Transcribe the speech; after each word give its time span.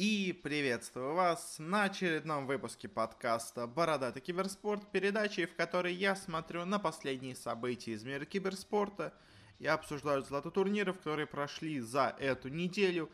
И 0.00 0.32
приветствую 0.44 1.14
вас 1.14 1.56
на 1.58 1.82
очередном 1.82 2.46
выпуске 2.46 2.86
подкаста 2.86 3.66
«Бородатый 3.66 4.20
киберспорт», 4.20 4.88
передачи, 4.92 5.44
в 5.44 5.56
которой 5.56 5.92
я 5.92 6.14
смотрю 6.14 6.64
на 6.64 6.78
последние 6.78 7.34
события 7.34 7.90
из 7.90 8.04
мира 8.04 8.24
киберспорта 8.24 9.12
и 9.58 9.66
обсуждаю 9.66 10.22
золотые 10.22 10.52
турниры, 10.52 10.92
которые 10.92 11.26
прошли 11.26 11.80
за 11.80 12.14
эту 12.20 12.48
неделю. 12.48 13.10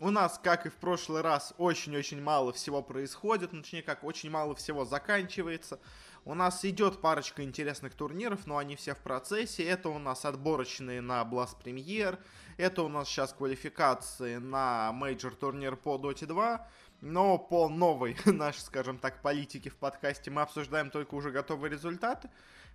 У 0.00 0.10
нас, 0.10 0.38
как 0.40 0.64
и 0.64 0.68
в 0.68 0.76
прошлый 0.76 1.22
раз, 1.22 1.52
очень-очень 1.58 2.22
мало 2.22 2.52
всего 2.52 2.82
происходит, 2.82 3.52
ну, 3.52 3.62
точнее, 3.62 3.82
как 3.82 4.04
очень 4.04 4.30
мало 4.30 4.54
всего 4.54 4.84
заканчивается. 4.84 5.80
У 6.24 6.34
нас 6.34 6.64
идет 6.64 7.00
парочка 7.00 7.42
интересных 7.42 7.94
турниров, 7.94 8.46
но 8.46 8.58
они 8.58 8.76
все 8.76 8.94
в 8.94 8.98
процессе. 8.98 9.64
Это 9.64 9.88
у 9.88 9.98
нас 9.98 10.24
отборочные 10.24 11.00
на 11.00 11.22
Blast 11.22 11.56
Premier, 11.60 12.16
это 12.58 12.82
у 12.82 12.88
нас 12.88 13.08
сейчас 13.08 13.32
квалификации 13.32 14.36
на 14.36 14.92
major 14.92 15.34
турнир 15.34 15.74
по 15.74 15.96
Dota 15.96 16.26
2. 16.26 16.68
Но 17.00 17.38
по 17.38 17.68
новой 17.68 18.16
нашей, 18.24 18.60
скажем 18.60 18.98
так, 18.98 19.22
политике 19.22 19.70
в 19.70 19.76
подкасте 19.76 20.30
мы 20.30 20.42
обсуждаем 20.42 20.90
только 20.90 21.14
уже 21.14 21.30
готовые 21.30 21.72
результаты. 21.72 22.30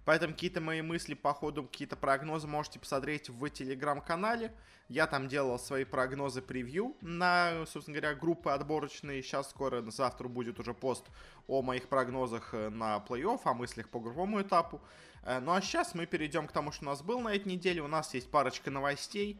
Поэтому 0.06 0.34
какие-то 0.34 0.60
мои 0.60 0.82
мысли 0.82 1.14
по 1.14 1.34
ходу, 1.34 1.64
какие-то 1.64 1.96
прогнозы 1.96 2.48
можете 2.48 2.80
посмотреть 2.80 3.30
в 3.30 3.50
телеграм-канале. 3.50 4.54
Я 4.90 5.08
там 5.08 5.30
делал 5.30 5.58
свои 5.58 5.86
прогнозы 5.86 6.42
превью 6.42 6.96
на, 7.02 7.66
собственно 7.66 8.00
говоря, 8.00 8.16
группы 8.16 8.52
отборочные. 8.52 9.24
Сейчас 9.24 9.50
скоро, 9.50 9.82
завтра 9.90 10.28
будет 10.28 10.60
уже 10.60 10.74
пост 10.74 11.06
о 11.48 11.62
моих 11.62 11.88
прогнозах 11.88 12.54
э, 12.54 12.70
на 12.70 12.98
плей-офф, 12.98 13.40
о 13.46 13.54
мыслях 13.54 13.90
по 13.90 14.00
групповому 14.00 14.42
этапу. 14.42 14.82
Э, 15.24 15.40
ну 15.40 15.54
а 15.54 15.62
сейчас 15.62 15.96
мы 15.96 16.06
перейдем 16.06 16.48
к 16.48 16.52
тому, 16.52 16.72
что 16.72 16.84
у 16.84 16.88
нас 16.88 17.02
был 17.02 17.22
на 17.22 17.34
этой 17.34 17.48
неделе. 17.48 17.82
У 17.82 17.88
нас 17.88 18.14
есть 18.14 18.30
парочка 18.30 18.72
новостей. 18.72 19.40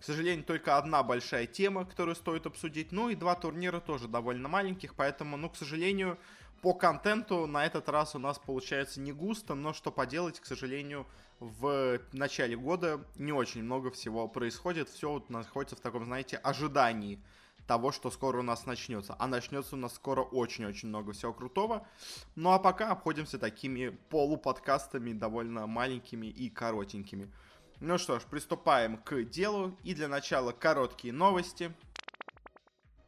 К 0.00 0.04
сожалению, 0.04 0.44
только 0.44 0.78
одна 0.78 1.02
большая 1.02 1.46
тема, 1.46 1.84
которую 1.84 2.16
стоит 2.16 2.46
обсудить. 2.46 2.90
Ну 2.90 3.10
и 3.10 3.14
два 3.14 3.34
турнира 3.34 3.80
тоже 3.80 4.08
довольно 4.08 4.48
маленьких, 4.48 4.94
поэтому, 4.94 5.36
ну, 5.36 5.50
к 5.50 5.56
сожалению, 5.56 6.18
по 6.62 6.74
контенту 6.74 7.46
на 7.46 7.64
этот 7.64 7.88
раз 7.88 8.14
у 8.14 8.18
нас 8.18 8.38
получается 8.38 9.00
не 9.00 9.12
густо, 9.12 9.54
но 9.54 9.72
что 9.72 9.90
поделать, 9.90 10.40
к 10.40 10.46
сожалению, 10.46 11.06
в 11.38 12.00
начале 12.12 12.56
года 12.56 13.04
не 13.16 13.32
очень 13.32 13.62
много 13.62 13.90
всего 13.90 14.28
происходит. 14.28 14.88
Все 14.88 15.10
вот 15.10 15.30
находится 15.30 15.76
в 15.76 15.80
таком, 15.80 16.04
знаете, 16.04 16.36
ожидании 16.36 17.22
того, 17.66 17.92
что 17.92 18.10
скоро 18.10 18.40
у 18.40 18.42
нас 18.42 18.66
начнется. 18.66 19.16
А 19.18 19.26
начнется 19.26 19.76
у 19.76 19.78
нас 19.78 19.94
скоро 19.94 20.22
очень-очень 20.22 20.88
много 20.88 21.12
всего 21.12 21.32
крутого. 21.32 21.86
Ну 22.34 22.50
а 22.50 22.58
пока 22.58 22.90
обходимся 22.90 23.38
такими 23.38 23.96
полуподкастами, 24.10 25.12
довольно 25.12 25.66
маленькими 25.66 26.26
и 26.26 26.50
коротенькими. 26.50 27.32
Ну 27.78 27.96
что 27.96 28.18
ж, 28.18 28.24
приступаем 28.24 28.98
к 28.98 29.22
делу. 29.22 29.78
И 29.84 29.94
для 29.94 30.08
начала 30.08 30.52
короткие 30.52 31.14
новости. 31.14 31.72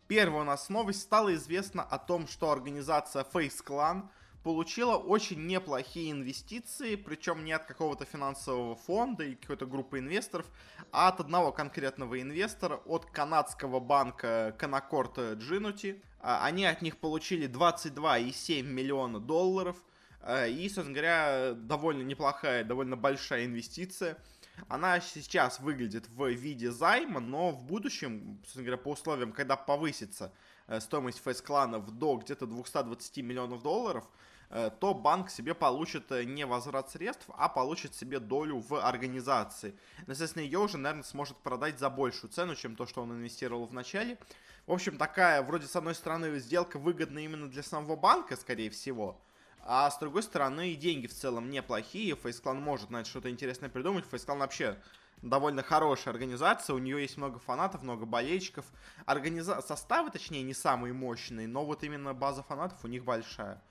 Первая 0.09 0.43
у 0.43 0.45
нас 0.45 0.69
новость. 0.69 1.03
Стало 1.03 1.35
известно 1.35 1.83
о 1.83 1.99
том, 1.99 2.27
что 2.27 2.51
организация 2.51 3.25
Face 3.25 3.65
Clan 3.65 4.09
получила 4.43 4.97
очень 4.97 5.47
неплохие 5.47 6.11
инвестиции, 6.11 6.97
причем 6.97 7.45
не 7.45 7.53
от 7.53 7.65
какого-то 7.65 8.05
финансового 8.05 8.75
фонда 8.75 9.25
и 9.25 9.37
какой-то 9.37 9.67
группы 9.67 10.01
инвесторов, 10.01 10.47
а 10.91 11.09
от 11.09 11.21
одного 11.21 11.53
конкретного 11.53 12.21
инвестора, 12.21 12.81
от 12.87 13.07
канадского 13.07 13.79
банка 13.79 14.55
Canaccord 14.59 15.39
Genuity. 15.39 16.03
А, 16.21 16.45
они 16.45 16.67
от 16.67 16.83
них 16.83 16.99
получили 16.99 17.49
22,7 17.49 18.63
миллиона 18.63 19.21
долларов, 19.21 19.77
а, 20.21 20.47
и, 20.47 20.69
собственно 20.69 20.93
говоря, 20.93 21.53
довольно 21.55 22.03
неплохая, 22.03 22.65
довольно 22.65 22.97
большая 22.97 23.47
инвестиция– 23.47 24.19
она 24.69 25.01
сейчас 25.01 25.61
выглядит 25.61 26.09
в 26.09 26.29
виде 26.29 26.71
займа, 26.71 27.21
но 27.21 27.51
в 27.51 27.65
будущем, 27.65 28.39
собственно 28.43 28.65
говоря, 28.67 28.83
по 28.83 28.91
условиям, 28.91 29.33
когда 29.33 29.57
повысится 29.57 30.33
э, 30.67 30.81
стоимость 30.81 31.23
фейс-кланов 31.23 31.91
до 31.91 32.17
где-то 32.17 32.47
220 32.47 33.19
миллионов 33.19 33.63
долларов, 33.63 34.05
э, 34.51 34.71
то 34.79 34.95
банк 34.95 35.31
себе 35.31 35.55
получит 35.55 36.11
э, 36.13 36.25
не 36.25 36.47
возврат 36.47 36.91
средств, 36.91 37.27
а 37.37 37.49
получит 37.49 37.95
себе 37.95 38.21
долю 38.21 38.59
в 38.59 38.79
организации. 38.81 39.75
Естественно, 40.07 40.43
ее 40.43 40.59
уже, 40.59 40.79
наверное, 40.79 41.05
сможет 41.05 41.37
продать 41.39 41.79
за 41.79 41.91
большую 41.91 42.31
цену, 42.31 42.55
чем 42.55 42.77
то, 42.77 42.87
что 42.87 43.03
он 43.03 43.13
инвестировал 43.13 43.67
в 43.67 43.73
начале. 43.73 44.19
В 44.67 44.73
общем, 44.73 44.97
такая, 44.97 45.43
вроде, 45.43 45.67
с 45.67 45.75
одной 45.75 45.95
стороны, 45.95 46.39
сделка 46.39 46.79
выгодна 46.79 47.19
именно 47.19 47.49
для 47.49 47.63
самого 47.63 47.97
банка, 47.97 48.37
скорее 48.37 48.71
всего, 48.71 49.21
а 49.65 49.91
с 49.91 49.99
другой 49.99 50.23
стороны, 50.25 50.73
и 50.73 50.77
деньги 50.77 51.07
в 51.07 51.15
целом 51.15 51.49
неплохие. 51.49 52.17
Фейсклан 52.17 52.61
может, 52.61 52.89
знаете, 52.89 53.11
что-то 53.11 53.31
интересное 53.31 53.69
придумать. 53.69 54.05
Фейсклан 54.07 54.41
вообще 54.41 54.77
довольно 55.23 55.63
хорошая 55.63 56.13
организация. 56.13 56.75
У 56.75 56.79
нее 56.79 57.01
есть 57.01 57.17
много 57.17 57.39
фанатов, 57.39 57.83
много 57.83 58.05
болельщиков. 58.05 58.65
Организа... 59.07 59.61
Составы, 59.63 60.11
точнее, 60.11 60.43
не 60.43 60.55
самые 60.55 60.93
мощные, 60.93 61.47
но 61.47 61.65
вот 61.65 61.85
именно 61.85 62.13
база 62.13 62.43
фанатов 62.43 62.85
у 62.85 62.89
них 62.89 63.05
большая. 63.05 63.63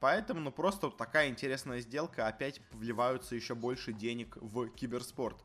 Поэтому, 0.00 0.40
ну, 0.40 0.50
просто 0.50 0.90
такая 0.90 1.28
интересная 1.28 1.80
сделка. 1.80 2.26
Опять 2.26 2.60
вливаются 2.72 3.36
еще 3.36 3.54
больше 3.54 3.92
денег 3.92 4.36
в 4.40 4.68
киберспорт. 4.70 5.36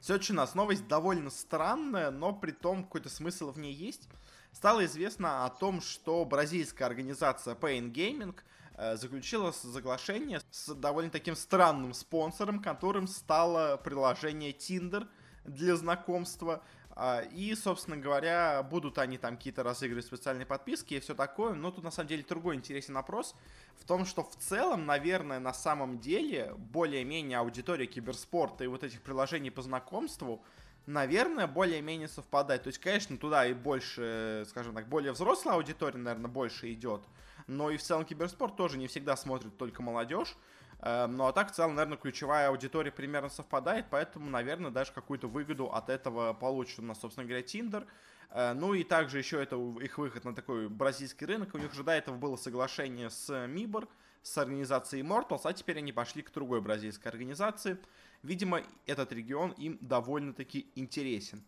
Следующая 0.00 0.34
у 0.34 0.36
нас 0.36 0.54
новость 0.54 0.86
довольно 0.86 1.30
странная, 1.30 2.12
но 2.12 2.32
при 2.32 2.52
том 2.52 2.84
какой-то 2.84 3.08
смысл 3.08 3.50
в 3.50 3.58
ней 3.58 3.72
есть. 3.72 4.08
Стало 4.52 4.84
известно 4.84 5.44
о 5.44 5.50
том, 5.50 5.80
что 5.80 6.24
бразильская 6.24 6.86
организация 6.86 7.56
Pain 7.56 7.92
Gaming– 7.92 8.36
заключила 8.76 9.52
соглашение 9.52 10.40
с 10.50 10.74
довольно 10.74 11.10
таким 11.10 11.34
странным 11.34 11.94
спонсором, 11.94 12.62
которым 12.62 13.06
стало 13.06 13.76
приложение 13.76 14.52
Tinder 14.52 15.08
для 15.44 15.76
знакомства. 15.76 16.62
А, 16.98 17.20
и, 17.20 17.54
собственно 17.54 17.98
говоря, 17.98 18.62
будут 18.62 18.96
они 18.96 19.18
там 19.18 19.36
какие-то 19.36 19.62
разыгрывать 19.62 20.06
специальные 20.06 20.46
подписки 20.46 20.94
и 20.94 21.00
все 21.00 21.14
такое. 21.14 21.52
Но 21.52 21.70
тут 21.70 21.84
на 21.84 21.90
самом 21.90 22.08
деле 22.08 22.24
другой 22.26 22.54
интересный 22.54 22.94
вопрос 22.94 23.34
в 23.76 23.84
том, 23.84 24.06
что 24.06 24.22
в 24.24 24.34
целом, 24.36 24.86
наверное, 24.86 25.38
на 25.38 25.52
самом 25.52 25.98
деле 25.98 26.54
более-менее 26.56 27.38
аудитория 27.38 27.86
киберспорта 27.86 28.64
и 28.64 28.66
вот 28.66 28.82
этих 28.82 29.02
приложений 29.02 29.50
по 29.50 29.62
знакомству 29.62 30.42
наверное, 30.86 31.48
более-менее 31.48 32.06
совпадает. 32.06 32.62
То 32.62 32.68
есть, 32.68 32.78
конечно, 32.78 33.18
туда 33.18 33.44
и 33.44 33.52
больше, 33.52 34.46
скажем 34.48 34.72
так, 34.72 34.88
более 34.88 35.10
взрослая 35.10 35.54
аудитория, 35.54 35.98
наверное, 35.98 36.30
больше 36.30 36.72
идет 36.72 37.02
но 37.46 37.70
и 37.70 37.76
в 37.76 37.82
целом 37.82 38.04
киберспорт 38.04 38.56
тоже 38.56 38.78
не 38.78 38.86
всегда 38.86 39.16
смотрит 39.16 39.56
только 39.56 39.82
молодежь. 39.82 40.36
Эм, 40.80 41.16
ну 41.16 41.26
а 41.26 41.32
так, 41.32 41.52
в 41.52 41.54
целом, 41.54 41.74
наверное, 41.74 41.98
ключевая 41.98 42.48
аудитория 42.48 42.90
примерно 42.90 43.28
совпадает, 43.28 43.86
поэтому, 43.90 44.28
наверное, 44.28 44.70
даже 44.70 44.92
какую-то 44.92 45.28
выгоду 45.28 45.72
от 45.72 45.88
этого 45.88 46.34
получит 46.34 46.80
у 46.80 46.82
нас, 46.82 47.00
собственно 47.00 47.26
говоря, 47.26 47.44
Tinder. 47.44 47.86
Э, 48.30 48.52
ну 48.52 48.74
и 48.74 48.84
также 48.84 49.18
еще 49.18 49.42
это 49.42 49.56
их 49.80 49.98
выход 49.98 50.24
на 50.24 50.34
такой 50.34 50.68
бразильский 50.68 51.26
рынок. 51.26 51.54
У 51.54 51.58
них 51.58 51.72
уже 51.72 51.82
до 51.82 51.92
этого 51.92 52.16
было 52.16 52.36
соглашение 52.36 53.10
с 53.10 53.30
Mibor, 53.30 53.88
с 54.22 54.36
организацией 54.38 55.02
Immortals, 55.02 55.42
а 55.44 55.52
теперь 55.52 55.78
они 55.78 55.92
пошли 55.92 56.22
к 56.22 56.32
другой 56.32 56.60
бразильской 56.60 57.10
организации. 57.10 57.78
Видимо, 58.22 58.62
этот 58.86 59.12
регион 59.12 59.52
им 59.52 59.78
довольно-таки 59.80 60.70
интересен. 60.74 61.44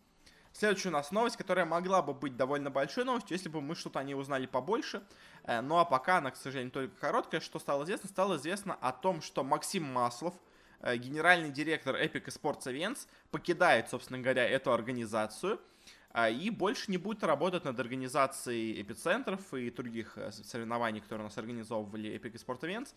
Следующая 0.53 0.89
у 0.89 0.93
нас 0.93 1.11
новость, 1.11 1.37
которая 1.37 1.65
могла 1.65 2.01
бы 2.01 2.13
быть 2.13 2.35
довольно 2.35 2.69
большой 2.69 3.05
новостью, 3.05 3.37
если 3.37 3.49
бы 3.49 3.61
мы 3.61 3.75
что-то 3.75 3.99
о 3.99 4.03
ней 4.03 4.15
узнали 4.15 4.45
побольше. 4.45 5.03
Э, 5.43 5.61
ну 5.61 5.77
а 5.77 5.85
пока 5.85 6.17
она, 6.17 6.31
к 6.31 6.35
сожалению, 6.35 6.71
только 6.71 6.95
короткая. 6.99 7.41
Что 7.41 7.59
стало 7.59 7.83
известно? 7.83 8.09
Стало 8.09 8.37
известно 8.37 8.73
о 8.75 8.91
том, 8.91 9.21
что 9.21 9.43
Максим 9.43 9.83
Маслов, 9.83 10.33
э, 10.81 10.97
генеральный 10.97 11.51
директор 11.51 11.95
Epic 11.95 12.25
Sports 12.25 12.63
Events, 12.65 13.07
покидает, 13.31 13.89
собственно 13.89 14.19
говоря, 14.19 14.47
эту 14.47 14.73
организацию 14.73 15.61
э, 16.13 16.33
и 16.33 16.49
больше 16.49 16.91
не 16.91 16.97
будет 16.97 17.23
работать 17.23 17.63
над 17.63 17.79
организацией 17.79 18.81
эпицентров 18.81 19.53
и 19.53 19.69
других 19.69 20.17
соревнований, 20.43 20.99
которые 20.99 21.25
у 21.25 21.29
нас 21.29 21.37
организовывали 21.37 22.19
Epic 22.19 22.33
Sports 22.43 22.61
Events. 22.61 22.93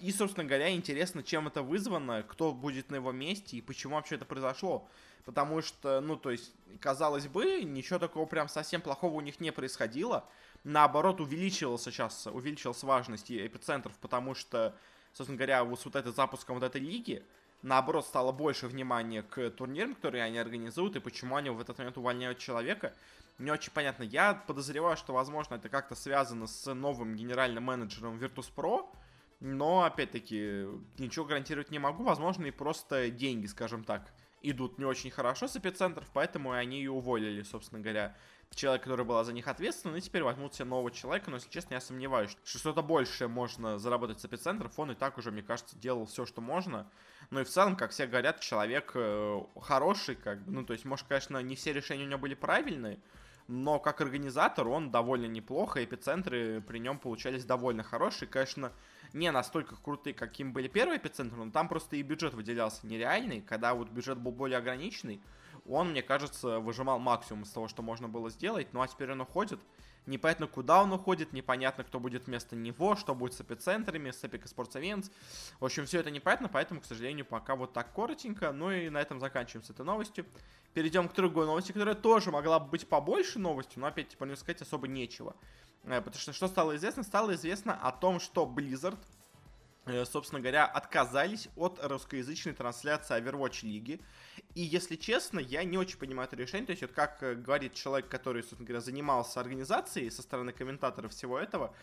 И, 0.00 0.12
собственно 0.16 0.46
говоря, 0.46 0.70
интересно, 0.74 1.22
чем 1.22 1.46
это 1.46 1.62
вызвано, 1.62 2.22
кто 2.22 2.52
будет 2.52 2.90
на 2.90 2.96
его 2.96 3.12
месте 3.12 3.58
и 3.58 3.60
почему 3.60 3.96
вообще 3.96 4.14
это 4.14 4.24
произошло 4.24 4.88
потому 5.24 5.62
что, 5.62 6.00
ну, 6.00 6.16
то 6.16 6.30
есть, 6.30 6.52
казалось 6.80 7.26
бы, 7.26 7.62
ничего 7.62 7.98
такого 7.98 8.26
прям 8.26 8.48
совсем 8.48 8.80
плохого 8.80 9.14
у 9.14 9.20
них 9.20 9.40
не 9.40 9.50
происходило. 9.50 10.24
Наоборот, 10.64 11.20
увеличивался 11.20 11.90
сейчас, 11.90 12.26
увеличилась 12.26 12.82
важность 12.82 13.30
эпицентров, 13.30 13.94
потому 14.00 14.34
что, 14.34 14.74
собственно 15.12 15.36
говоря, 15.36 15.64
вот 15.64 15.80
с 15.80 15.84
вот 15.84 15.96
этой 15.96 16.12
запуском 16.12 16.56
вот 16.56 16.64
этой 16.64 16.80
лиги, 16.80 17.24
наоборот, 17.62 18.06
стало 18.06 18.32
больше 18.32 18.66
внимания 18.66 19.22
к 19.22 19.50
турнирам, 19.50 19.94
которые 19.94 20.24
они 20.24 20.38
организуют, 20.38 20.96
и 20.96 21.00
почему 21.00 21.36
они 21.36 21.50
в 21.50 21.60
этот 21.60 21.78
момент 21.78 21.98
увольняют 21.98 22.38
человека, 22.38 22.92
не 23.38 23.50
очень 23.50 23.72
понятно. 23.72 24.04
Я 24.04 24.34
подозреваю, 24.34 24.96
что, 24.96 25.12
возможно, 25.12 25.54
это 25.54 25.68
как-то 25.68 25.94
связано 25.94 26.46
с 26.46 26.72
новым 26.74 27.16
генеральным 27.16 27.64
менеджером 27.64 28.18
Virtus.pro, 28.18 28.86
но, 29.42 29.82
опять-таки, 29.82 30.66
ничего 30.98 31.24
гарантировать 31.24 31.72
не 31.72 31.80
могу. 31.80 32.04
Возможно, 32.04 32.46
и 32.46 32.52
просто 32.52 33.10
деньги, 33.10 33.46
скажем 33.46 33.82
так, 33.82 34.12
идут 34.40 34.78
не 34.78 34.84
очень 34.84 35.10
хорошо 35.10 35.48
с 35.48 35.56
эпицентров, 35.56 36.08
поэтому 36.12 36.52
они 36.52 36.78
ее 36.78 36.92
уволили, 36.92 37.42
собственно 37.42 37.80
говоря. 37.80 38.16
Человек, 38.54 38.82
который 38.82 39.04
был 39.04 39.24
за 39.24 39.32
них 39.32 39.48
ответственен, 39.48 39.96
и 39.96 40.00
теперь 40.00 40.22
возьмут 40.22 40.54
себе 40.54 40.66
нового 40.66 40.90
человека, 40.90 41.30
но, 41.30 41.36
если 41.36 41.48
честно, 41.48 41.74
я 41.74 41.80
сомневаюсь, 41.80 42.36
что 42.44 42.58
что-то 42.58 42.82
большее 42.82 43.26
можно 43.26 43.78
заработать 43.78 44.20
с 44.20 44.26
эпицентров. 44.26 44.78
Он 44.78 44.92
и 44.92 44.94
так 44.94 45.16
уже, 45.18 45.32
мне 45.32 45.42
кажется, 45.42 45.76
делал 45.76 46.04
все, 46.04 46.26
что 46.26 46.40
можно. 46.40 46.88
Ну 47.30 47.40
и 47.40 47.44
в 47.44 47.48
целом, 47.48 47.76
как 47.76 47.92
все 47.92 48.06
говорят, 48.06 48.40
человек 48.40 48.92
э, 48.94 49.40
хороший, 49.60 50.16
как 50.16 50.44
бы, 50.44 50.52
ну, 50.52 50.64
то 50.66 50.74
есть, 50.74 50.84
может, 50.84 51.08
конечно, 51.08 51.38
не 51.38 51.56
все 51.56 51.72
решения 51.72 52.04
у 52.04 52.08
него 52.08 52.20
были 52.20 52.34
правильные, 52.34 53.00
но 53.48 53.78
как 53.78 54.00
организатор 54.00 54.68
он 54.68 54.90
довольно 54.90 55.26
неплохо, 55.26 55.84
эпицентры 55.84 56.60
при 56.60 56.78
нем 56.78 56.98
получались 56.98 57.44
довольно 57.44 57.82
хорошие, 57.82 58.28
конечно, 58.28 58.72
не 59.12 59.30
настолько 59.30 59.76
крутые, 59.76 60.14
каким 60.14 60.52
были 60.52 60.68
первые 60.68 60.98
эпицентры, 60.98 61.44
но 61.44 61.50
там 61.50 61.68
просто 61.68 61.96
и 61.96 62.02
бюджет 62.02 62.34
выделялся 62.34 62.86
нереальный, 62.86 63.40
когда 63.40 63.74
вот 63.74 63.90
бюджет 63.90 64.18
был 64.18 64.32
более 64.32 64.58
ограниченный, 64.58 65.20
он, 65.66 65.90
мне 65.90 66.02
кажется, 66.02 66.58
выжимал 66.58 66.98
максимум 66.98 67.42
из 67.42 67.50
того, 67.50 67.68
что 67.68 67.82
можно 67.82 68.08
было 68.08 68.30
сделать, 68.30 68.72
ну 68.72 68.80
а 68.80 68.88
теперь 68.88 69.12
он 69.12 69.20
уходит, 69.20 69.60
непонятно 70.06 70.46
куда 70.46 70.82
он 70.82 70.92
уходит, 70.92 71.32
непонятно 71.32 71.84
кто 71.84 72.00
будет 72.00 72.26
вместо 72.26 72.56
него, 72.56 72.96
что 72.96 73.14
будет 73.14 73.34
с 73.34 73.40
эпицентрами, 73.40 74.10
с 74.10 74.22
Epic 74.24 74.44
Sports 74.44 74.72
Events. 74.74 75.10
В 75.60 75.64
общем, 75.64 75.86
все 75.86 76.00
это 76.00 76.10
непонятно, 76.10 76.48
поэтому, 76.48 76.80
к 76.80 76.84
сожалению, 76.84 77.24
пока 77.24 77.56
вот 77.56 77.72
так 77.72 77.92
коротенько. 77.92 78.52
Ну 78.52 78.70
и 78.70 78.88
на 78.88 79.00
этом 79.00 79.20
заканчиваем 79.20 79.64
с 79.64 79.70
этой 79.70 79.84
новостью. 79.84 80.26
Перейдем 80.74 81.08
к 81.08 81.14
другой 81.14 81.46
новости, 81.46 81.72
которая 81.72 81.94
тоже 81.94 82.30
могла 82.30 82.58
бы 82.58 82.70
быть 82.70 82.88
побольше 82.88 83.38
новостью, 83.38 83.80
но 83.80 83.88
опять, 83.88 84.08
типа, 84.08 84.24
не 84.24 84.36
сказать 84.36 84.62
особо 84.62 84.88
нечего. 84.88 85.36
Э, 85.84 86.00
потому 86.00 86.20
что 86.20 86.32
что 86.32 86.48
стало 86.48 86.76
известно? 86.76 87.02
Стало 87.02 87.34
известно 87.34 87.74
о 87.74 87.92
том, 87.92 88.20
что 88.20 88.44
Blizzard 88.44 88.98
собственно 90.04 90.40
говоря, 90.40 90.66
отказались 90.66 91.48
от 91.56 91.78
русскоязычной 91.82 92.52
трансляции 92.52 93.16
Overwatch 93.18 93.66
лиги. 93.66 94.00
И, 94.54 94.62
если 94.62 94.96
честно, 94.96 95.40
я 95.40 95.64
не 95.64 95.78
очень 95.78 95.98
понимаю 95.98 96.28
это 96.28 96.36
решение. 96.36 96.66
То 96.66 96.72
есть, 96.72 96.82
вот 96.82 96.92
как 96.92 97.22
э, 97.22 97.34
говорит 97.34 97.74
человек, 97.74 98.08
который, 98.08 98.42
собственно 98.42 98.66
говоря, 98.66 98.80
занимался 98.80 99.40
организацией 99.40 100.10
со 100.10 100.22
стороны 100.22 100.52
комментаторов 100.52 101.12
всего 101.12 101.38
этого, 101.38 101.74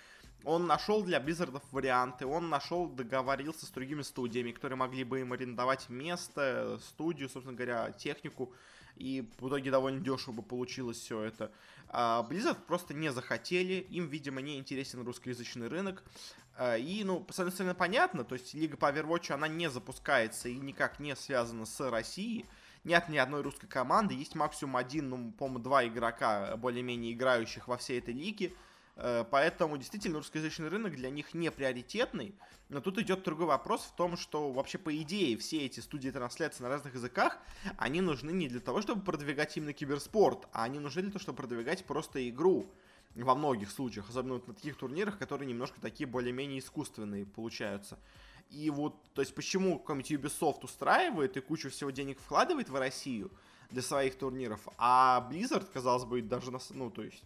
он 0.45 0.67
нашел 0.67 1.03
для 1.03 1.19
Blizzard 1.19 1.61
варианты, 1.71 2.25
он 2.25 2.49
нашел, 2.49 2.87
договорился 2.87 3.65
с 3.65 3.69
другими 3.69 4.03
студиями, 4.03 4.51
которые 4.51 4.77
могли 4.77 5.03
бы 5.03 5.19
им 5.19 5.33
арендовать 5.33 5.89
место, 5.89 6.79
студию, 6.81 7.27
собственно 7.29 7.57
говоря, 7.57 7.91
технику, 7.91 8.53
и 8.95 9.29
в 9.39 9.47
итоге 9.47 9.71
довольно 9.71 9.99
дешево 9.99 10.35
бы 10.35 10.43
получилось 10.43 10.97
все 10.97 11.21
это. 11.21 11.51
А 11.89 12.25
Blizzard 12.29 12.59
просто 12.67 12.93
не 12.93 13.11
захотели, 13.11 13.85
им, 13.89 14.07
видимо, 14.07 14.41
не 14.41 14.57
интересен 14.57 15.03
русскоязычный 15.03 15.67
рынок. 15.67 16.03
А, 16.61 16.75
и, 16.75 17.05
ну, 17.05 17.25
соответственно, 17.29 17.73
понятно, 17.73 18.25
то 18.25 18.35
есть 18.35 18.53
Лига 18.53 18.75
по 18.75 18.91
Overwatch, 18.91 19.31
она 19.31 19.47
не 19.47 19.69
запускается 19.69 20.49
и 20.49 20.57
никак 20.57 20.99
не 20.99 21.15
связана 21.15 21.65
с 21.65 21.89
Россией. 21.89 22.45
Нет 22.83 23.07
ни 23.07 23.17
одной 23.17 23.43
русской 23.43 23.67
команды, 23.67 24.13
есть 24.13 24.35
максимум 24.35 24.75
один, 24.75 25.09
ну, 25.09 25.31
по-моему, 25.31 25.59
два 25.59 25.87
игрока, 25.87 26.57
более-менее 26.57 27.13
играющих 27.13 27.69
во 27.69 27.77
всей 27.77 27.99
этой 27.99 28.13
лиге. 28.13 28.51
Э, 28.97 29.23
поэтому 29.31 29.77
действительно 29.77 30.17
русскоязычный 30.17 30.67
рынок 30.67 30.97
для 30.97 31.09
них 31.09 31.33
не 31.33 31.49
приоритетный. 31.49 32.35
Но 32.67 32.81
тут 32.81 32.97
идет 32.97 33.23
другой 33.23 33.47
вопрос 33.47 33.83
в 33.83 33.95
том, 33.95 34.17
что 34.17 34.51
вообще 34.51 34.77
по 34.77 34.93
идее 34.97 35.37
все 35.37 35.65
эти 35.65 35.79
студии 35.79 36.09
трансляции 36.09 36.61
на 36.61 36.67
разных 36.67 36.93
языках, 36.93 37.37
они 37.77 38.01
нужны 38.01 38.31
не 38.31 38.49
для 38.49 38.59
того, 38.59 38.81
чтобы 38.81 39.01
продвигать 39.01 39.55
именно 39.55 39.71
киберспорт, 39.71 40.49
а 40.51 40.65
они 40.65 40.79
нужны 40.79 41.03
для 41.03 41.11
того, 41.11 41.21
чтобы 41.21 41.37
продвигать 41.37 41.85
просто 41.85 42.27
игру 42.27 42.69
во 43.15 43.35
многих 43.35 43.71
случаях, 43.71 44.09
особенно 44.09 44.35
вот 44.35 44.47
на 44.47 44.53
таких 44.53 44.77
турнирах, 44.77 45.17
которые 45.17 45.47
немножко 45.47 45.81
такие 45.81 46.07
более-менее 46.07 46.59
искусственные 46.59 47.25
получаются. 47.25 47.99
И 48.49 48.69
вот, 48.69 48.95
то 49.13 49.21
есть, 49.21 49.35
почему 49.35 49.79
какой-нибудь 49.79 50.11
Ubisoft 50.11 50.63
устраивает 50.63 51.37
и 51.37 51.41
кучу 51.41 51.69
всего 51.69 51.91
денег 51.91 52.19
вкладывает 52.19 52.69
в 52.69 52.75
Россию 52.75 53.31
для 53.69 53.81
своих 53.81 54.17
турниров, 54.17 54.67
а 54.77 55.27
Blizzard, 55.31 55.67
казалось 55.71 56.05
бы, 56.05 56.21
даже, 56.21 56.49
на, 56.51 56.59
ну, 56.71 56.89
то 56.89 57.03
есть, 57.03 57.23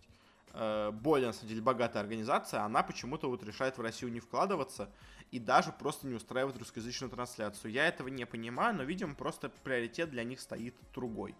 э, 0.51 0.91
более, 0.91 1.27
на 1.27 1.33
самом 1.33 1.47
деле, 1.47 1.62
богатая 1.62 2.00
организация, 2.00 2.62
она 2.62 2.83
почему-то 2.83 3.29
вот 3.29 3.44
решает 3.44 3.77
в 3.77 3.81
Россию 3.81 4.12
не 4.12 4.19
вкладываться 4.19 4.91
и 5.31 5.39
даже 5.39 5.71
просто 5.71 6.06
не 6.06 6.15
устраивает 6.15 6.57
русскоязычную 6.57 7.09
трансляцию. 7.09 7.71
Я 7.71 7.88
этого 7.88 8.09
не 8.09 8.25
понимаю, 8.25 8.75
но, 8.75 8.83
видимо, 8.83 9.15
просто 9.15 9.50
приоритет 9.63 10.09
для 10.09 10.25
них 10.25 10.41
стоит 10.41 10.75
другой. 10.94 11.33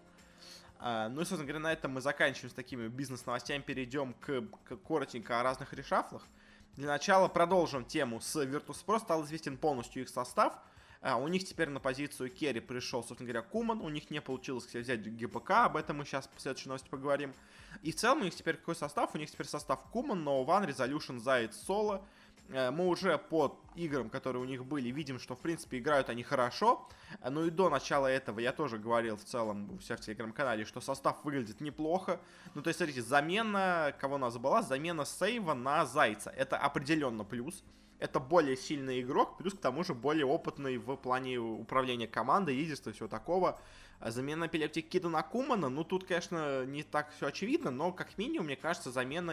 А, 0.86 1.08
ну 1.08 1.22
и, 1.22 1.24
собственно 1.24 1.44
говоря, 1.44 1.60
на 1.60 1.72
этом 1.72 1.92
мы 1.92 2.02
заканчиваем 2.02 2.50
с 2.50 2.52
такими 2.52 2.88
бизнес-новостями, 2.88 3.62
перейдем 3.62 4.12
к, 4.20 4.42
к 4.64 4.76
коротенько 4.86 5.40
о 5.40 5.42
разных 5.42 5.72
решафлах. 5.72 6.26
Для 6.74 6.88
начала 6.88 7.26
продолжим 7.26 7.86
тему 7.86 8.20
с 8.20 8.36
Virtus.pro, 8.36 8.98
стал 8.98 9.24
известен 9.24 9.56
полностью 9.56 10.02
их 10.02 10.10
состав. 10.10 10.58
А, 11.00 11.16
у 11.16 11.26
них 11.28 11.46
теперь 11.46 11.70
на 11.70 11.80
позицию 11.80 12.28
керри 12.28 12.60
пришел, 12.60 13.02
собственно 13.02 13.30
говоря, 13.30 13.40
Куман, 13.40 13.80
у 13.80 13.88
них 13.88 14.10
не 14.10 14.20
получилось 14.20 14.66
кстати, 14.66 14.82
взять 14.82 15.16
ГПК, 15.16 15.52
об 15.52 15.78
этом 15.78 15.96
мы 15.96 16.04
сейчас 16.04 16.28
в 16.36 16.38
следующей 16.42 16.68
новости 16.68 16.90
поговорим. 16.90 17.32
И 17.80 17.90
в 17.90 17.96
целом 17.96 18.20
у 18.20 18.24
них 18.24 18.34
теперь 18.34 18.58
какой 18.58 18.76
состав? 18.76 19.14
У 19.14 19.18
них 19.18 19.30
теперь 19.30 19.46
состав 19.46 19.80
Куман, 19.90 20.22
One, 20.28 20.68
Resolution, 20.68 21.18
Заяц, 21.18 21.56
Соло, 21.56 22.04
мы 22.48 22.86
уже 22.86 23.18
по 23.18 23.58
играм, 23.74 24.10
которые 24.10 24.42
у 24.42 24.44
них 24.46 24.64
были, 24.64 24.90
видим, 24.90 25.18
что, 25.18 25.34
в 25.34 25.40
принципе, 25.40 25.78
играют 25.78 26.08
они 26.08 26.22
хорошо. 26.22 26.88
Э, 27.20 27.30
ну 27.30 27.44
и 27.46 27.50
до 27.50 27.70
начала 27.70 28.06
этого 28.06 28.40
я 28.40 28.52
тоже 28.52 28.78
говорил 28.78 29.16
в 29.16 29.24
целом 29.24 29.70
у 29.72 29.78
всех 29.78 29.98
в 29.98 30.02
телеграм-канале, 30.02 30.64
что 30.64 30.80
состав 30.80 31.24
выглядит 31.24 31.60
неплохо. 31.60 32.20
Ну, 32.54 32.62
то 32.62 32.68
есть, 32.68 32.78
смотрите, 32.78 33.02
замена, 33.02 33.94
кого 34.00 34.16
у 34.16 34.18
нас 34.18 34.36
была? 34.38 34.62
Замена 34.62 35.04
сейва 35.04 35.54
на 35.54 35.86
Зайца. 35.86 36.30
Это 36.30 36.56
определенно 36.56 37.24
плюс. 37.24 37.64
Это 37.98 38.20
более 38.20 38.56
сильный 38.56 39.00
игрок, 39.00 39.38
плюс 39.38 39.54
к 39.54 39.60
тому 39.60 39.84
же 39.84 39.94
более 39.94 40.26
опытный 40.26 40.76
в 40.78 40.96
плане 40.96 41.38
управления 41.38 42.06
командой, 42.06 42.54
лидерства 42.54 42.90
и 42.90 42.92
всего 42.92 43.08
такого. 43.08 43.58
А 44.00 44.10
замена 44.10 44.46
Эпилептик 44.46 44.88
Кида 44.88 45.08
на 45.08 45.22
Кумана, 45.22 45.68
ну 45.68 45.84
тут, 45.84 46.04
конечно, 46.04 46.66
не 46.66 46.82
так 46.82 47.12
все 47.16 47.28
очевидно, 47.28 47.70
но 47.70 47.92
как 47.92 48.18
минимум, 48.18 48.46
мне 48.46 48.56
кажется, 48.56 48.90
замена 48.90 49.32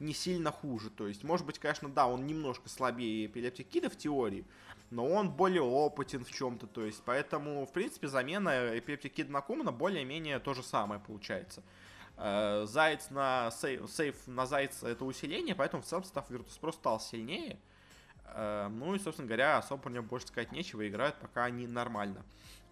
не 0.00 0.14
сильно 0.14 0.52
хуже. 0.52 0.90
То 0.90 1.06
есть, 1.06 1.24
может 1.24 1.46
быть, 1.46 1.58
конечно, 1.58 1.88
да, 1.88 2.06
он 2.06 2.26
немножко 2.26 2.68
слабее 2.68 3.26
Эпилептик 3.26 3.68
Кида 3.68 3.90
в 3.90 3.96
теории, 3.96 4.44
но 4.90 5.06
он 5.06 5.30
более 5.30 5.62
опытен 5.62 6.24
в 6.24 6.30
чем-то. 6.32 6.66
То 6.66 6.84
есть, 6.84 7.02
поэтому, 7.04 7.66
в 7.66 7.72
принципе, 7.72 8.08
замена 8.08 8.78
Эпилептик 8.78 9.12
Кида 9.14 9.32
на 9.32 9.40
Кумана 9.40 9.72
более-менее 9.72 10.38
то 10.38 10.54
же 10.54 10.62
самое 10.62 11.00
получается. 11.00 11.62
Э, 12.16 12.64
Заяц 12.66 13.10
на 13.10 13.50
сейф, 13.50 13.90
сейф 13.90 14.26
на 14.26 14.46
Зайца 14.46 14.88
это 14.88 15.04
усиление, 15.04 15.54
поэтому 15.54 15.82
в 15.82 15.86
целом 15.86 16.04
состав 16.04 16.30
Virtus.pro 16.30 16.72
стал 16.72 17.00
сильнее. 17.00 17.58
Э, 18.26 18.68
ну 18.68 18.94
и, 18.94 18.98
собственно 18.98 19.28
говоря, 19.28 19.58
особо 19.58 19.82
про 19.82 19.90
него 19.90 20.04
больше 20.04 20.26
сказать 20.26 20.52
нечего, 20.52 20.86
играют 20.86 21.16
пока 21.16 21.44
они 21.44 21.66
нормально. 21.66 22.24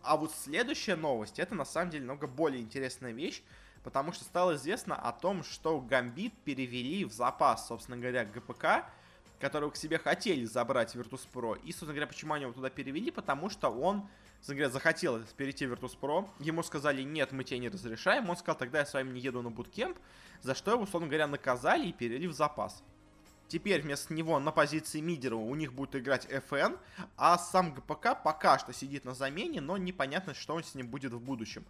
А 0.02 0.16
вот 0.16 0.32
следующая 0.32 0.96
новость, 0.96 1.38
это 1.38 1.54
на 1.54 1.64
самом 1.64 1.90
деле 1.90 2.04
много 2.04 2.26
более 2.26 2.60
интересная 2.60 3.12
вещь, 3.12 3.42
потому 3.86 4.10
что 4.10 4.24
стало 4.24 4.56
известно 4.56 4.96
о 4.96 5.12
том, 5.12 5.44
что 5.44 5.80
Гамбит 5.80 6.34
перевели 6.44 7.04
в 7.04 7.12
запас, 7.12 7.68
собственно 7.68 7.96
говоря, 7.96 8.24
ГПК, 8.24 8.84
которого 9.38 9.70
к 9.70 9.76
себе 9.76 9.96
хотели 9.96 10.44
забрать 10.44 10.96
Virtus.pro. 10.96 11.56
И, 11.62 11.70
собственно 11.70 11.92
говоря, 11.92 12.08
почему 12.08 12.34
они 12.34 12.42
его 12.42 12.52
туда 12.52 12.68
перевели? 12.68 13.12
Потому 13.12 13.48
что 13.48 13.68
он, 13.68 14.08
собственно 14.38 14.56
говоря, 14.56 14.70
захотел 14.72 15.20
перейти 15.36 15.66
в 15.66 15.72
Virtus.pro. 15.72 16.28
Ему 16.40 16.64
сказали, 16.64 17.02
нет, 17.02 17.30
мы 17.30 17.44
тебе 17.44 17.60
не 17.60 17.68
разрешаем. 17.68 18.28
Он 18.28 18.36
сказал, 18.36 18.58
тогда 18.58 18.80
я 18.80 18.86
с 18.86 18.92
вами 18.92 19.12
не 19.12 19.20
еду 19.20 19.40
на 19.40 19.52
буткемп. 19.52 19.96
За 20.42 20.56
что 20.56 20.72
его, 20.72 20.82
условно 20.82 21.06
говоря, 21.06 21.28
наказали 21.28 21.86
и 21.86 21.92
перевели 21.92 22.26
в 22.26 22.32
запас. 22.32 22.82
Теперь 23.46 23.82
вместо 23.82 24.12
него 24.12 24.40
на 24.40 24.50
позиции 24.50 24.98
мидера 24.98 25.36
у 25.36 25.54
них 25.54 25.72
будет 25.72 25.94
играть 25.94 26.26
FN, 26.26 26.76
а 27.16 27.38
сам 27.38 27.72
ГПК 27.72 28.20
пока 28.20 28.58
что 28.58 28.72
сидит 28.72 29.04
на 29.04 29.14
замене, 29.14 29.60
но 29.60 29.76
непонятно, 29.76 30.34
что 30.34 30.60
с 30.60 30.74
ним 30.74 30.88
будет 30.88 31.12
в 31.12 31.20
будущем. 31.20 31.64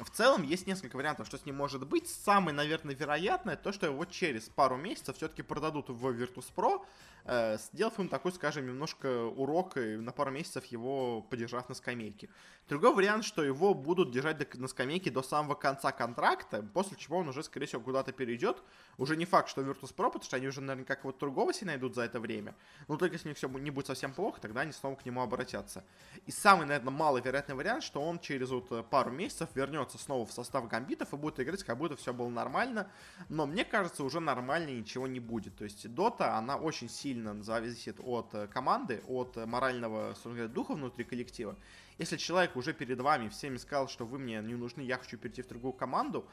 В 0.00 0.10
целом 0.10 0.42
есть 0.42 0.66
несколько 0.66 0.96
вариантов, 0.96 1.26
что 1.26 1.36
с 1.36 1.44
ним 1.44 1.56
может 1.56 1.86
быть. 1.86 2.08
Самый, 2.08 2.54
наверное, 2.54 2.94
вероятное, 2.94 3.56
то, 3.56 3.70
что 3.70 3.86
его 3.86 4.04
через 4.06 4.48
пару 4.48 4.76
месяцев 4.76 5.16
все-таки 5.16 5.42
продадут 5.42 5.90
в 5.90 6.06
Virtus.pro, 6.06 6.82
э, 7.24 7.58
сделав 7.58 7.98
им 7.98 8.08
такой, 8.08 8.32
скажем, 8.32 8.66
немножко 8.66 9.24
урок 9.26 9.76
и 9.76 9.96
на 9.96 10.12
пару 10.12 10.30
месяцев 10.30 10.64
его 10.66 11.20
подержав 11.20 11.68
на 11.68 11.74
скамейке. 11.74 12.30
Другой 12.68 12.94
вариант, 12.94 13.24
что 13.24 13.42
его 13.42 13.74
будут 13.74 14.12
держать 14.12 14.54
на 14.54 14.68
скамейке 14.68 15.10
до 15.10 15.22
самого 15.22 15.54
конца 15.54 15.92
контракта, 15.92 16.62
после 16.72 16.96
чего 16.96 17.18
он 17.18 17.28
уже, 17.28 17.42
скорее 17.42 17.66
всего, 17.66 17.82
куда-то 17.82 18.12
перейдет. 18.12 18.62
Уже 18.96 19.16
не 19.16 19.24
факт, 19.26 19.48
что 19.48 19.60
Virtus.pro, 19.60 20.06
потому 20.06 20.22
что 20.22 20.36
они 20.36 20.46
уже, 20.46 20.60
наверное, 20.60 20.86
как 20.86 21.04
вот 21.04 21.18
другого 21.18 21.52
себе 21.52 21.66
найдут 21.66 21.94
за 21.94 22.02
это 22.02 22.20
время. 22.20 22.54
Но 22.88 22.96
только 22.96 23.16
если 23.16 23.28
у 23.28 23.30
них 23.30 23.38
все 23.38 23.48
не 23.48 23.70
будет 23.70 23.88
совсем 23.88 24.14
плохо, 24.14 24.40
тогда 24.40 24.60
они 24.60 24.72
снова 24.72 24.94
к 24.94 25.04
нему 25.04 25.20
обратятся. 25.20 25.84
И 26.26 26.30
самый, 26.30 26.66
наверное, 26.66 26.92
маловероятный 26.92 27.54
вариант, 27.54 27.82
что 27.82 28.00
он 28.00 28.20
через 28.20 28.50
вот 28.50 28.70
э, 28.70 28.84
пару 28.88 29.10
месяцев 29.10 29.48
вернется 29.54 29.89
снова 29.98 30.26
в 30.26 30.32
состав 30.32 30.68
гамбитов 30.68 31.12
и 31.12 31.16
будет 31.16 31.40
играть, 31.40 31.62
как 31.64 31.78
будто 31.78 31.96
все 31.96 32.12
было 32.12 32.28
нормально. 32.28 32.90
Но 33.28 33.46
мне 33.46 33.64
кажется, 33.64 34.04
уже 34.04 34.20
нормально 34.20 34.70
ничего 34.70 35.06
не 35.06 35.20
будет. 35.20 35.56
То 35.56 35.64
есть 35.64 35.92
Дота, 35.94 36.36
она 36.36 36.56
очень 36.56 36.88
сильно 36.88 37.42
зависит 37.42 37.96
от 38.00 38.34
э, 38.34 38.46
команды, 38.48 39.02
от 39.08 39.36
морального, 39.36 40.14
говоря, 40.24 40.48
духа 40.48 40.74
внутри 40.74 41.04
коллектива. 41.04 41.56
Если 41.98 42.16
человек 42.16 42.56
уже 42.56 42.72
перед 42.72 42.98
вами 43.00 43.28
всеми 43.28 43.58
сказал, 43.58 43.86
что 43.86 44.06
вы 44.06 44.18
мне 44.18 44.40
не 44.40 44.54
нужны, 44.54 44.80
я 44.80 44.96
хочу 44.96 45.18
перейти 45.18 45.42
в 45.42 45.48
другую 45.48 45.74
команду, 45.74 46.24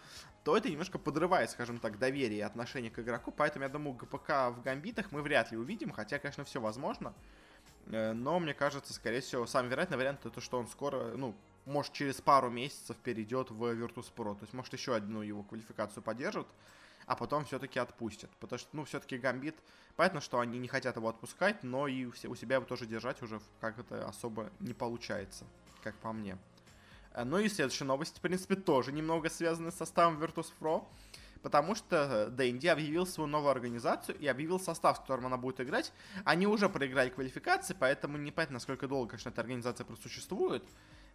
то 0.45 0.55
это 0.55 0.69
немножко 0.69 0.97
подрывает, 0.97 1.51
скажем 1.51 1.79
так, 1.79 1.99
доверие 1.99 2.39
и 2.39 2.41
отношение 2.41 2.89
к 2.89 2.99
игроку. 2.99 3.33
Поэтому 3.35 3.63
я 3.63 3.69
думаю, 3.69 3.95
ГПК 3.95 4.29
в 4.55 4.61
гамбитах 4.63 5.11
мы 5.11 5.21
вряд 5.21 5.51
ли 5.51 5.57
увидим, 5.57 5.91
хотя, 5.91 6.19
конечно, 6.19 6.45
все 6.45 6.61
возможно. 6.61 7.13
Э, 7.87 8.13
но 8.13 8.39
мне 8.39 8.53
кажется, 8.53 8.93
скорее 8.93 9.21
всего, 9.21 9.45
самый 9.45 9.69
вероятный 9.69 9.97
вариант 9.97 10.25
это, 10.25 10.41
что 10.41 10.57
он 10.57 10.67
скоро, 10.67 11.15
ну, 11.17 11.35
может, 11.67 11.93
через 11.93 12.21
пару 12.21 12.49
месяцев 12.49 12.95
перейдет 12.97 13.51
в 13.51 13.63
Virtus.pro. 13.63 14.35
То 14.35 14.41
есть, 14.41 14.53
может, 14.53 14.73
еще 14.73 14.95
одну 14.95 15.21
его 15.21 15.43
квалификацию 15.43 16.01
поддержат, 16.01 16.47
а 17.05 17.15
потом 17.15 17.45
все-таки 17.45 17.77
отпустят. 17.77 18.29
Потому 18.39 18.59
что, 18.59 18.69
ну, 18.73 18.85
все-таки 18.85 19.17
Гамбит, 19.17 19.55
понятно, 19.95 20.21
что 20.21 20.39
они 20.39 20.59
не 20.59 20.67
хотят 20.67 20.95
его 20.95 21.09
отпускать, 21.09 21.63
но 21.63 21.87
и 21.87 22.05
у 22.05 22.13
себя 22.13 22.55
его 22.55 22.65
тоже 22.65 22.85
держать 22.85 23.21
уже 23.21 23.41
как 23.59 23.77
это 23.79 24.07
особо 24.07 24.49
не 24.59 24.73
получается, 24.73 25.45
как 25.83 25.95
по 25.95 26.13
мне. 26.13 26.37
Э, 27.13 27.23
ну 27.23 27.37
и 27.37 27.49
следующая 27.49 27.85
новость, 27.85 28.17
в 28.17 28.21
принципе, 28.21 28.55
тоже 28.55 28.91
немного 28.91 29.29
связана 29.29 29.71
с 29.71 29.75
составом 29.75 30.21
Virtus.pro. 30.23 30.85
потому 31.41 31.75
что 31.75 32.29
Дэнди 32.29 32.67
объявил 32.67 33.05
свою 33.05 33.27
новую 33.27 33.51
организацию 33.51 34.17
и 34.17 34.27
объявил 34.27 34.59
состав, 34.59 34.97
с 34.97 34.99
которым 34.99 35.25
она 35.27 35.37
будет 35.37 35.59
играть. 35.61 35.91
Они 36.23 36.47
уже 36.47 36.69
проиграли 36.69 37.09
квалификации, 37.09 37.75
поэтому 37.77 38.17
непонятно, 38.17 38.55
насколько 38.55 38.87
долго, 38.87 39.11
конечно, 39.11 39.29
эта 39.29 39.41
организация 39.41 39.85
просуществует. 39.85 40.63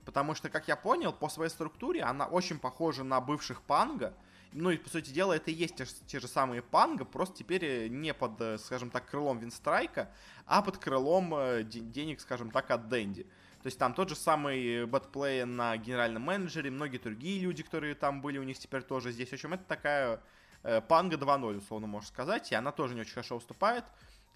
Потому 0.05 0.35
что, 0.35 0.49
как 0.49 0.69
я 0.69 0.77
понял, 0.77 1.13
по 1.13 1.29
своей 1.29 1.51
структуре 1.51 2.03
она 2.03 2.27
очень 2.27 2.59
похожа 2.59 3.05
на 3.05 3.21
бывших 3.21 3.63
Панга. 3.63 4.15
Ну 4.53 4.71
и, 4.71 4.77
по 4.77 4.91
сути 4.91 5.11
дела, 5.11 5.33
это 5.33 5.51
и 5.51 5.55
есть 5.55 5.77
те, 5.77 5.87
те 6.07 6.21
же 6.21 6.29
самые 6.29 6.61
Pango, 6.61 7.05
просто 7.05 7.39
теперь 7.39 7.65
э, 7.65 7.89
не 7.89 8.13
под, 8.13 8.39
э, 8.41 8.59
скажем 8.59 8.91
так, 8.91 9.09
крылом 9.09 9.39
Winstrike 9.39 9.93
-а, 9.93 10.11
а 10.45 10.61
под 10.61 10.77
крылом 10.77 11.35
э, 11.35 11.63
денег, 11.63 12.21
скажем 12.21 12.51
так, 12.51 12.71
от 12.71 12.89
Дэнди. 12.89 13.27
То 13.63 13.69
есть 13.69 13.79
там 13.79 13.95
тот 13.95 14.09
же 14.09 14.17
самый 14.17 14.87
бэтплей 14.87 15.45
на 15.45 15.77
генеральном 15.77 16.23
менеджере, 16.23 16.71
многие 16.71 16.99
другие 16.99 17.41
люди, 17.41 17.63
которые 17.63 17.95
там 17.95 18.21
были, 18.21 18.39
у 18.39 18.43
них 18.43 18.59
теперь 18.59 18.83
тоже 18.83 19.13
здесь. 19.13 19.31
В 19.31 19.35
общем, 19.35 19.55
это 19.55 19.65
такая 19.65 20.21
э, 20.65 20.81
Pango 20.81 21.17
2.0, 21.17 21.59
условно 21.59 21.87
можно 21.87 22.09
сказать, 22.09 22.51
и 22.51 22.57
она 22.57 22.73
тоже 22.73 22.95
не 22.95 23.03
очень 23.03 23.13
хорошо 23.13 23.37
уступает. 23.37 23.85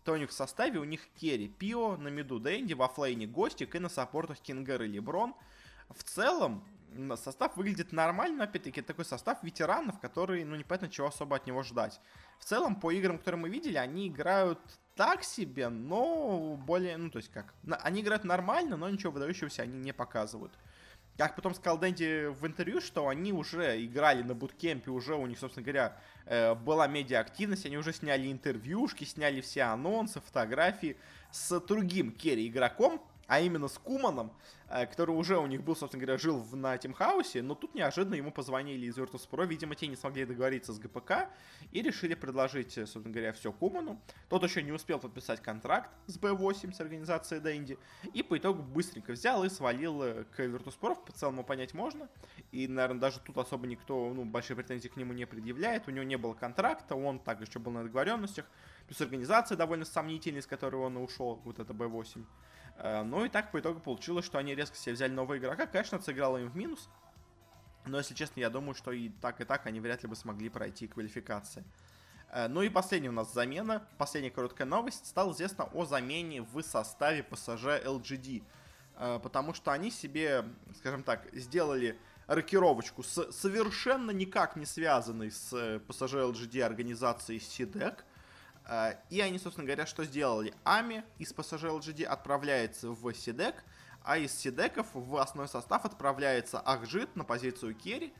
То 0.05 0.13
у 0.13 0.17
них 0.17 0.31
в 0.31 0.33
составе, 0.33 0.79
у 0.79 0.85
них 0.85 1.01
carry, 1.21 1.49
Пио, 1.49 1.97
на 1.97 2.07
mid 2.07 2.26
-у 2.26 2.39
Дэнди, 2.39 2.75
в 2.75 2.87
offlane 2.87 3.18
-е 3.18 3.27
Гостик 3.27 3.75
и 3.75 3.81
на 3.81 3.89
support 3.89 4.21
-ах 4.21 4.39
Кингер 4.39 4.83
и 4.83 4.87
Леброн. 4.87 5.35
В 5.91 6.03
целом, 6.03 6.65
состав 7.17 7.57
выглядит 7.57 7.93
нормально, 7.93 8.45
опять-таки, 8.45 8.83
такой 8.83 9.05
состав 9.05 9.43
ветеранов, 9.43 9.99
который, 10.01 10.45
ну, 10.45 10.57
непонятно, 10.57 10.89
чего 10.89 11.09
особо 11.09 11.37
от 11.37 11.47
него 11.47 11.63
ждать. 11.63 12.01
В 12.39 12.45
целом, 12.45 12.77
по 12.77 12.91
играм, 12.91 13.19
которые 13.19 13.41
мы 13.41 13.49
видели, 13.49 13.77
они 13.77 14.09
играют 14.09 14.59
так 14.95 15.25
себе, 15.25 15.69
но 15.69 16.57
более, 16.57 16.97
ну, 16.97 17.11
то 17.11 17.19
есть 17.19 17.31
как, 17.31 17.55
они 17.83 18.01
играют 18.01 18.25
нормально, 18.25 18.77
но 18.77 18.89
ничего 18.89 19.13
выдающегося 19.13 19.63
они 19.63 19.79
не 19.79 19.93
показывают. 19.93 20.53
Как 21.19 21.35
потом 21.35 21.55
сказал 21.55 21.79
Дэнди 21.79 22.27
в 22.27 22.47
интервью, 22.47 22.83
что 22.83 23.09
они 23.09 23.33
уже 23.33 23.83
играли 23.83 24.23
на 24.23 24.35
буткемпе, 24.35 24.91
уже 24.91 25.15
у 25.15 25.27
них, 25.27 25.39
собственно 25.39 25.65
говоря, 25.65 25.97
э, 26.27 26.55
была 26.55 26.87
медиа-активность, 26.87 27.65
они 27.65 27.79
уже 27.79 27.95
сняли 27.95 28.31
интервьюшки, 28.31 29.05
сняли 29.05 29.41
все 29.41 29.63
анонсы, 29.63 30.21
фотографии 30.21 30.99
с 31.31 31.59
другим 31.61 32.13
керри 32.13 32.49
игроком, 32.49 33.03
а 33.27 33.41
именно 33.41 33.69
с 33.69 33.79
Куманом, 33.79 34.33
э, 34.69 34.87
который 34.87 35.13
уже 35.13 35.39
у 35.39 35.47
них 35.47 35.63
был, 35.63 35.77
собственно 35.77 36.03
говоря, 36.03 36.19
жил 36.19 36.39
в, 36.39 36.57
на 36.57 36.77
Тимхаусе, 36.79 37.43
но 37.43 37.55
тут 37.55 37.75
неожиданно 37.75 38.15
ему 38.15 38.31
позвонили 38.31 38.87
из 38.87 38.97
Virtus.pro, 38.97 39.47
видимо, 39.47 39.75
те 39.75 39.87
не 39.87 39.97
смогли 39.97 40.25
договориться 40.25 40.73
с 40.73 40.79
ГПК 40.79 41.29
и 41.73 41.83
решили 41.83 42.15
предложить, 42.15 42.73
собственно 42.73 43.11
говоря, 43.11 43.33
все 43.33 43.53
Куману. 43.53 44.01
Тот 44.29 44.45
еще 44.45 44.63
не 44.63 44.73
успел 44.73 44.99
подписать 44.99 45.43
контракт 45.43 45.91
с 46.07 46.19
B8, 46.19 46.73
с 46.73 46.81
организацией 46.81 47.41
Дэнди, 47.41 47.79
и 48.13 48.23
по 48.23 48.39
итогу 48.39 48.63
быстренько 48.63 49.13
взял 49.13 49.45
и 49.45 49.49
свалил 49.49 50.03
э, 50.03 50.25
к 50.25 50.41
Virtus.pro, 50.41 50.97
по 51.05 51.13
целому 51.13 51.45
понять 51.45 51.75
можно, 51.75 52.09
и, 52.53 52.69
наверное, 52.69 53.01
даже 53.01 53.21
тут 53.21 53.37
особо 53.39 53.67
никто, 53.67 54.13
ну, 54.15 54.25
большие 54.25 54.57
претензии 54.57 54.89
к 54.89 54.97
нему 54.97 55.13
не 55.13 55.27
предъявляет, 55.27 55.89
у 55.89 55.91
него 55.91 56.05
не 56.05 56.17
было 56.17 56.35
контракта, 56.35 56.95
он 56.95 57.19
так 57.19 57.41
еще 57.41 57.59
был 57.59 57.73
на 57.73 57.83
договоренностях, 57.83 58.47
плюс 58.87 59.01
организация 59.01 59.57
довольно 59.57 59.85
сомнительная, 59.85 60.43
с 60.43 60.47
которой 60.47 60.77
он 60.77 60.97
ушел, 60.97 61.41
вот 61.45 61.59
это 61.59 61.73
B8. 61.73 62.25
Э, 62.79 63.03
ну 63.03 63.25
и 63.25 63.29
так 63.29 63.51
по 63.51 63.61
итогу 63.61 63.81
получилось, 63.81 64.25
что 64.25 64.39
они 64.39 64.55
резко 64.55 64.77
себе 64.77 64.95
взяли 64.95 65.13
нового 65.13 65.39
игрока. 65.39 65.67
Конечно, 65.67 66.01
сыграло 66.01 66.39
им 66.39 66.51
в 66.51 66.57
минус. 66.57 66.89
Но, 67.87 67.99
если 67.99 68.15
честно, 68.15 68.41
я 68.41 68.51
думаю, 68.51 68.75
что 68.75 68.93
и 68.93 69.09
так, 69.09 69.41
и 69.41 69.45
так 69.45 69.67
они 69.67 69.81
вряд 69.81 70.03
ли 70.03 70.09
бы 70.09 70.17
смогли 70.17 70.49
пройти 70.49 70.89
квалификации. 70.89 71.65
Э, 72.31 72.49
ну 72.49 72.63
и 72.63 72.69
последняя 72.69 73.11
у 73.11 73.13
нас 73.13 73.33
замена, 73.33 73.87
последняя 73.99 74.31
короткая 74.31 74.67
новость. 74.67 75.07
Стало 75.07 75.33
известно 75.33 75.65
о 75.65 75.85
замене 75.85 76.43
в 76.43 76.63
составе 76.63 77.23
ПСЖ 77.23 77.83
LGD. 77.85 78.43
Э, 78.99 79.21
потому 79.23 79.55
что 79.55 79.73
они 79.73 79.91
себе, 79.91 80.45
скажем 80.79 81.03
так, 81.03 81.29
сделали 81.33 81.99
рокировочку 82.27 83.05
с 83.05 83.31
совершенно 83.31 84.11
никак 84.11 84.57
не 84.57 84.67
связанной 84.67 85.31
с 85.31 85.81
ПСЖ 85.87 86.15
LGD 86.15 86.63
организацией 86.63 87.39
Э, 87.39 88.05
и 89.11 89.21
они, 89.21 89.39
собственно 89.39 89.67
говоря, 89.67 89.87
что 89.87 90.05
сделали? 90.05 90.55
Ами 90.65 91.05
из 91.19 91.33
PSG 91.33 91.79
LGD 91.79 92.05
отправляется 92.05 92.91
в 92.91 93.13
Сидек, 93.15 93.65
а 94.03 94.19
из 94.19 94.33
Сидеков 94.33 94.87
в 94.93 95.17
основной 95.17 95.49
состав 95.49 95.85
отправляется 95.85 96.61
Ахжит 96.61 97.15
на 97.17 97.25
позицию 97.25 97.75
Керри. 97.75 98.13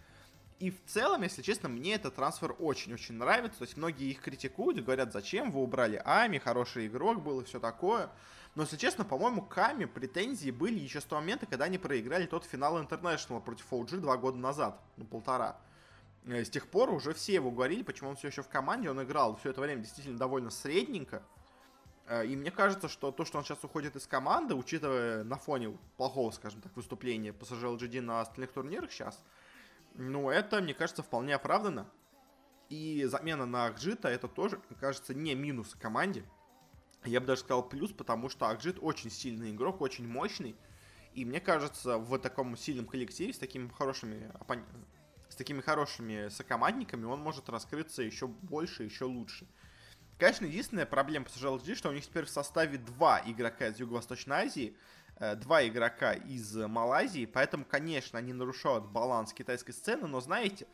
И 0.59 0.71
в 0.71 0.85
целом, 0.87 1.23
если 1.23 1.43
честно, 1.43 1.69
мне 1.69 1.95
этот 1.95 2.15
трансфер 2.15 2.57
очень-очень 2.59 3.15
нравится. 3.15 3.59
То 3.59 3.65
есть 3.65 3.77
многие 3.77 4.11
их 4.11 4.21
критикуют, 4.21 4.83
говорят, 4.85 5.13
зачем 5.13 5.51
вы 5.51 5.61
убрали 5.63 6.01
Ами, 6.05 6.39
хороший 6.39 6.87
игрок 6.87 7.23
был 7.23 7.41
и 7.41 7.45
все 7.45 7.61
такое. 7.61 8.11
Но, 8.55 8.63
если 8.63 8.77
честно, 8.77 9.05
по-моему, 9.05 9.43
Ками 9.43 9.85
претензии 9.85 10.51
были 10.51 10.79
еще 10.79 11.01
с 11.01 11.05
того 11.05 11.21
момента, 11.21 11.45
когда 11.45 11.67
они 11.67 11.77
проиграли 11.77 12.25
тот 12.25 12.45
финал 12.45 12.83
International 12.83 13.43
против 13.43 13.71
OG 13.71 13.99
два 13.99 14.17
года 14.17 14.39
назад, 14.39 14.81
ну 14.97 15.05
полтора. 15.05 15.59
Э, 16.27 16.45
с 16.45 16.51
тех 16.51 16.67
пор 16.69 16.91
уже 16.91 17.15
все 17.15 17.35
его 17.35 17.51
говорили, 17.51 17.83
почему 17.83 18.11
он 18.11 18.17
все 18.17 18.29
еще 18.29 18.43
в 18.43 18.49
команде, 18.49 18.91
он 18.91 19.03
играл 19.03 19.37
все 19.37 19.51
это 19.51 19.61
время 19.61 19.83
действительно 19.83 20.19
довольно 20.19 20.51
средненько. 20.51 21.23
Э, 22.07 22.27
и 22.27 22.37
мне 22.37 22.51
кажется, 22.51 22.89
что 22.89 23.13
то, 23.13 23.25
что 23.25 23.39
он 23.39 23.45
сейчас 23.45 23.63
уходит 23.63 23.97
из 23.97 24.07
команды, 24.07 24.55
учитывая 24.55 25.25
на 25.25 25.37
фоне 25.37 25.79
плохого, 25.97 26.31
скажем 26.33 26.61
так, 26.61 26.75
выступления 26.77 27.31
PSG 27.31 27.77
LGD 27.79 28.01
на 28.01 28.21
остальных 28.21 28.53
турнирах 28.53 28.91
сейчас, 28.91 29.23
ну, 29.95 30.29
это, 30.29 30.61
мне 30.61 30.75
кажется, 30.75 31.03
вполне 31.03 31.35
оправдано. 31.35 31.89
И 32.69 33.05
замена 33.05 33.47
на 33.47 33.67
Акжита, 33.67 34.09
это 34.09 34.27
тоже, 34.29 34.61
мне 34.69 34.79
кажется, 34.79 35.15
не 35.15 35.35
минус 35.35 35.75
команде. 35.81 36.25
Я 37.05 37.21
бы 37.21 37.27
даже 37.27 37.43
сказал 37.43 37.67
плюс, 37.67 37.93
потому 37.93 38.29
что 38.29 38.49
Акжит 38.49 38.79
очень 38.81 39.11
сильный 39.11 39.53
игрок, 39.53 39.81
очень 39.81 40.07
мощный. 40.07 40.57
И 41.15 41.25
мне 41.25 41.41
кажется, 41.41 41.99
в 41.99 42.19
таком 42.19 42.57
сильном 42.57 42.87
коллективе, 42.87 43.33
с 43.33 43.39
такими 43.39 43.69
хорошими 43.69 44.31
с 45.37 45.39
такими 45.39 45.61
хорошими 45.61 46.31
сокомандниками 46.31 47.05
он 47.05 47.21
может 47.21 47.51
раскрыться 47.51 48.01
еще 48.01 48.27
больше, 48.27 48.85
еще 48.85 49.05
лучше. 49.05 49.47
Конечно, 50.19 50.47
единственная 50.47 50.87
проблема 50.87 51.27
по 51.27 51.29
LG, 51.29 51.75
что 51.75 51.91
у 51.91 51.93
них 51.93 52.07
теперь 52.07 52.25
в 52.25 52.31
составе 52.31 52.79
два 52.79 53.21
игрока 53.27 53.67
из 53.67 53.79
Юго-Восточной 53.79 54.47
Азии, 54.47 54.75
э, 55.19 55.37
два 55.37 55.69
игрока 55.69 56.15
из 56.15 56.57
Малайзии, 56.57 57.27
поэтому, 57.27 57.67
конечно, 57.67 58.19
они 58.19 58.33
нарушают 58.33 58.87
баланс 58.87 59.35
китайской 59.35 59.73
сцены, 59.73 60.07
но 60.07 60.23
знаете, 60.23 60.67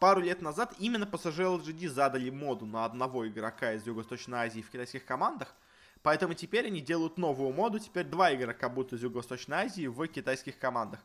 пару 0.00 0.20
лет 0.20 0.42
назад 0.42 0.74
именно 0.80 1.04
PSG 1.04 1.60
LGD 1.60 1.88
задали 1.88 2.28
моду 2.28 2.66
на 2.66 2.84
одного 2.84 3.28
игрока 3.28 3.74
из 3.74 3.86
Юго-Восточной 3.86 4.46
Азии 4.46 4.62
в 4.62 4.70
китайских 4.70 5.04
командах, 5.04 5.54
поэтому 6.02 6.34
теперь 6.34 6.66
они 6.66 6.80
делают 6.80 7.18
новую 7.18 7.52
моду, 7.52 7.78
теперь 7.78 8.06
два 8.06 8.34
игрока 8.34 8.68
будут 8.68 8.94
из 8.94 9.02
Юго-Восточной 9.04 9.58
Азии 9.58 9.86
в 9.86 10.04
китайских 10.08 10.58
командах. 10.58 10.98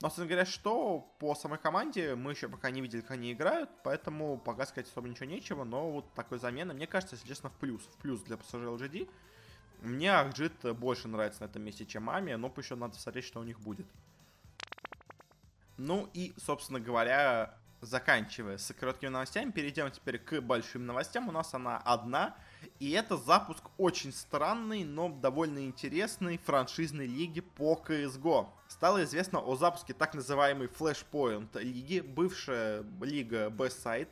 Но, 0.00 0.08
собственно 0.08 0.28
говоря, 0.28 0.46
что 0.46 1.12
по 1.18 1.34
самой 1.34 1.58
команде 1.58 2.14
мы 2.14 2.30
еще 2.30 2.48
пока 2.48 2.70
не 2.70 2.80
видели, 2.80 3.00
как 3.00 3.12
они 3.12 3.32
играют, 3.32 3.68
поэтому 3.82 4.38
пока 4.38 4.64
сказать 4.64 4.88
особо 4.88 5.08
ничего 5.08 5.26
нечего, 5.26 5.64
но 5.64 5.90
вот 5.90 6.14
такой 6.14 6.38
замена, 6.38 6.72
мне 6.72 6.86
кажется, 6.86 7.16
если 7.16 7.26
честно, 7.26 7.50
в 7.50 7.54
плюс. 7.54 7.82
В 7.82 7.96
плюс 7.96 8.20
для 8.22 8.36
PSG 8.36 8.78
LGD. 8.78 9.10
Мне 9.80 10.12
Ахджит 10.12 10.76
больше 10.76 11.08
нравится 11.08 11.42
на 11.42 11.46
этом 11.46 11.62
месте, 11.62 11.84
чем 11.84 12.10
Ами, 12.10 12.34
но 12.34 12.52
еще 12.56 12.76
надо 12.76 12.96
смотреть, 12.96 13.24
что 13.24 13.40
у 13.40 13.44
них 13.44 13.60
будет. 13.60 13.86
Ну 15.76 16.08
и, 16.12 16.34
собственно 16.36 16.80
говоря, 16.80 17.56
заканчивая 17.80 18.58
с 18.58 18.72
короткими 18.74 19.10
новостями, 19.10 19.50
перейдем 19.50 19.90
теперь 19.90 20.18
к 20.18 20.40
большим 20.40 20.86
новостям. 20.86 21.28
У 21.28 21.32
нас 21.32 21.54
она 21.54 21.78
одна, 21.78 22.36
и 22.78 22.90
это 22.92 23.16
запуск 23.16 23.64
очень 23.76 24.12
странной, 24.12 24.84
но 24.84 25.08
довольно 25.08 25.64
интересной 25.64 26.38
франшизной 26.38 27.06
лиги 27.06 27.40
по 27.40 27.80
CSGO. 27.86 28.48
Стало 28.68 29.02
известно 29.04 29.40
о 29.40 29.56
запуске 29.56 29.94
так 29.94 30.14
называемой 30.14 30.68
Flashpoint 30.68 31.60
лиги, 31.60 32.00
бывшая 32.00 32.84
лига 33.00 33.48
Best 33.48 33.82
Side. 33.84 34.08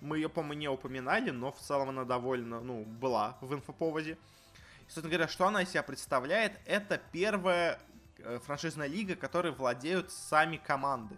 Мы 0.00 0.18
ее, 0.18 0.28
по-моему, 0.28 0.60
не 0.60 0.68
упоминали, 0.68 1.30
но 1.30 1.52
в 1.52 1.58
целом 1.58 1.90
она 1.90 2.04
довольно, 2.04 2.60
ну, 2.60 2.84
была 2.84 3.38
в 3.40 3.54
инфоповоде. 3.54 4.12
И, 4.12 4.84
собственно 4.90 5.08
говоря, 5.08 5.28
что 5.28 5.46
она 5.46 5.62
из 5.62 5.70
себя 5.70 5.82
представляет? 5.82 6.58
Это 6.66 7.00
первая 7.12 7.78
э, 8.18 8.40
франшизная 8.44 8.88
лига, 8.88 9.16
которой 9.16 9.52
владеют 9.52 10.10
сами 10.10 10.56
команды. 10.56 11.16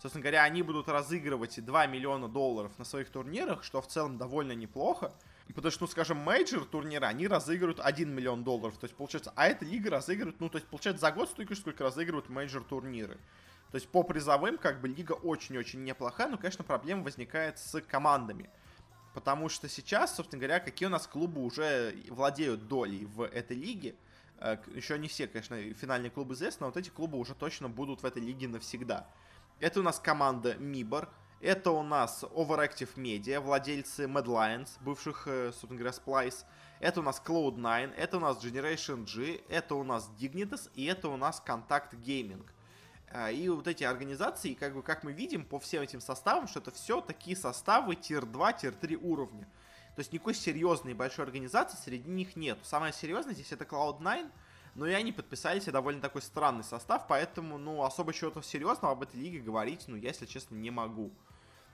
Собственно 0.00 0.22
говоря, 0.22 0.44
они 0.44 0.62
будут 0.62 0.88
разыгрывать 0.88 1.62
2 1.62 1.86
миллиона 1.86 2.28
долларов 2.28 2.72
на 2.78 2.84
своих 2.84 3.10
турнирах, 3.10 3.62
что 3.62 3.82
в 3.82 3.88
целом 3.88 4.16
довольно 4.16 4.52
неплохо. 4.52 5.12
Потому 5.52 5.72
что, 5.72 5.84
ну, 5.84 5.88
скажем, 5.88 6.18
major 6.18 6.64
турнира, 6.64 7.06
они 7.06 7.26
разыгрывают 7.26 7.80
1 7.80 8.14
миллион 8.14 8.44
долларов. 8.44 8.76
То 8.78 8.84
есть, 8.84 8.96
получается, 8.96 9.32
а 9.36 9.46
эта 9.46 9.64
лига 9.64 9.90
разыгрывает, 9.90 10.40
ну, 10.40 10.48
то 10.48 10.58
есть, 10.58 10.68
получается, 10.68 11.00
за 11.00 11.12
год 11.12 11.28
столько 11.28 11.54
сколько 11.54 11.84
разыгрывают 11.84 12.28
major 12.28 12.62
турниры. 12.62 13.18
То 13.70 13.76
есть, 13.76 13.88
по 13.88 14.02
призовым, 14.02 14.58
как 14.58 14.80
бы, 14.80 14.88
лига 14.88 15.12
очень-очень 15.12 15.84
неплохая, 15.84 16.28
но, 16.28 16.38
конечно, 16.38 16.64
проблема 16.64 17.04
возникает 17.04 17.58
с 17.58 17.80
командами. 17.82 18.50
Потому 19.14 19.48
что 19.48 19.68
сейчас, 19.68 20.14
собственно 20.14 20.40
говоря, 20.40 20.60
какие 20.60 20.86
у 20.86 20.90
нас 20.90 21.06
клубы 21.06 21.42
уже 21.42 21.96
владеют 22.08 22.68
долей 22.68 23.06
в 23.06 23.22
этой 23.22 23.56
лиге. 23.56 23.96
Э, 24.38 24.56
Еще 24.74 24.98
не 24.98 25.08
все, 25.08 25.26
конечно, 25.26 25.56
финальные 25.74 26.10
клубы 26.10 26.34
известны, 26.34 26.64
но 26.64 26.66
вот 26.66 26.76
эти 26.76 26.90
клубы 26.90 27.18
уже 27.18 27.34
точно 27.34 27.68
будут 27.68 28.02
в 28.02 28.06
этой 28.06 28.22
лиге 28.22 28.48
навсегда. 28.48 29.08
Это 29.58 29.80
у 29.80 29.82
нас 29.82 29.98
команда 29.98 30.54
Мибор. 30.54 31.08
Это 31.42 31.70
у 31.70 31.82
нас 31.82 32.22
Overactive 32.22 32.96
Media, 32.96 33.40
владельцы 33.40 34.04
Mad 34.04 34.26
Lions, 34.26 34.68
бывших, 34.82 35.26
э, 35.26 35.52
собственно 35.52 35.76
говоря, 35.76 35.94
Splice. 35.96 36.44
Это 36.80 37.00
у 37.00 37.02
нас 37.02 37.22
Cloud9, 37.24 37.94
это 37.94 38.18
у 38.18 38.20
нас 38.20 38.44
Generation 38.44 39.06
G, 39.06 39.40
это 39.48 39.74
у 39.74 39.82
нас 39.82 40.10
Dignitas 40.20 40.70
и 40.74 40.84
это 40.84 41.08
у 41.08 41.16
нас 41.16 41.42
Contact 41.46 41.92
Gaming. 41.92 42.44
А, 43.10 43.30
и 43.30 43.48
вот 43.48 43.66
эти 43.68 43.84
организации, 43.84 44.52
как 44.52 44.74
бы, 44.74 44.82
как 44.82 45.02
мы 45.02 45.12
видим 45.12 45.46
по 45.46 45.58
всем 45.58 45.82
этим 45.82 46.02
составам, 46.02 46.46
что 46.46 46.60
это 46.60 46.72
все 46.72 47.00
такие 47.00 47.38
составы 47.38 47.96
tier-2, 47.96 48.60
tier-3 48.60 48.96
уровня. 48.96 49.48
То 49.96 50.00
есть 50.00 50.12
никакой 50.12 50.34
серьезной 50.34 50.92
большой 50.92 51.24
организации 51.24 51.78
среди 51.82 52.10
них 52.10 52.36
нет. 52.36 52.58
Самая 52.64 52.92
серьезная 52.92 53.32
здесь 53.32 53.50
это 53.50 53.64
Cloud9, 53.64 54.30
но 54.74 54.86
и 54.86 54.92
они 54.92 55.10
подписали 55.10 55.58
себе 55.60 55.72
довольно 55.72 56.02
такой 56.02 56.20
странный 56.20 56.64
состав, 56.64 57.06
поэтому, 57.08 57.56
ну, 57.56 57.82
особо 57.82 58.12
чего-то 58.12 58.42
серьезного 58.42 58.92
об 58.92 59.02
этой 59.02 59.18
лиге 59.18 59.40
говорить, 59.40 59.84
ну, 59.88 59.96
я, 59.96 60.08
если 60.08 60.26
честно, 60.26 60.54
не 60.54 60.70
могу. 60.70 61.10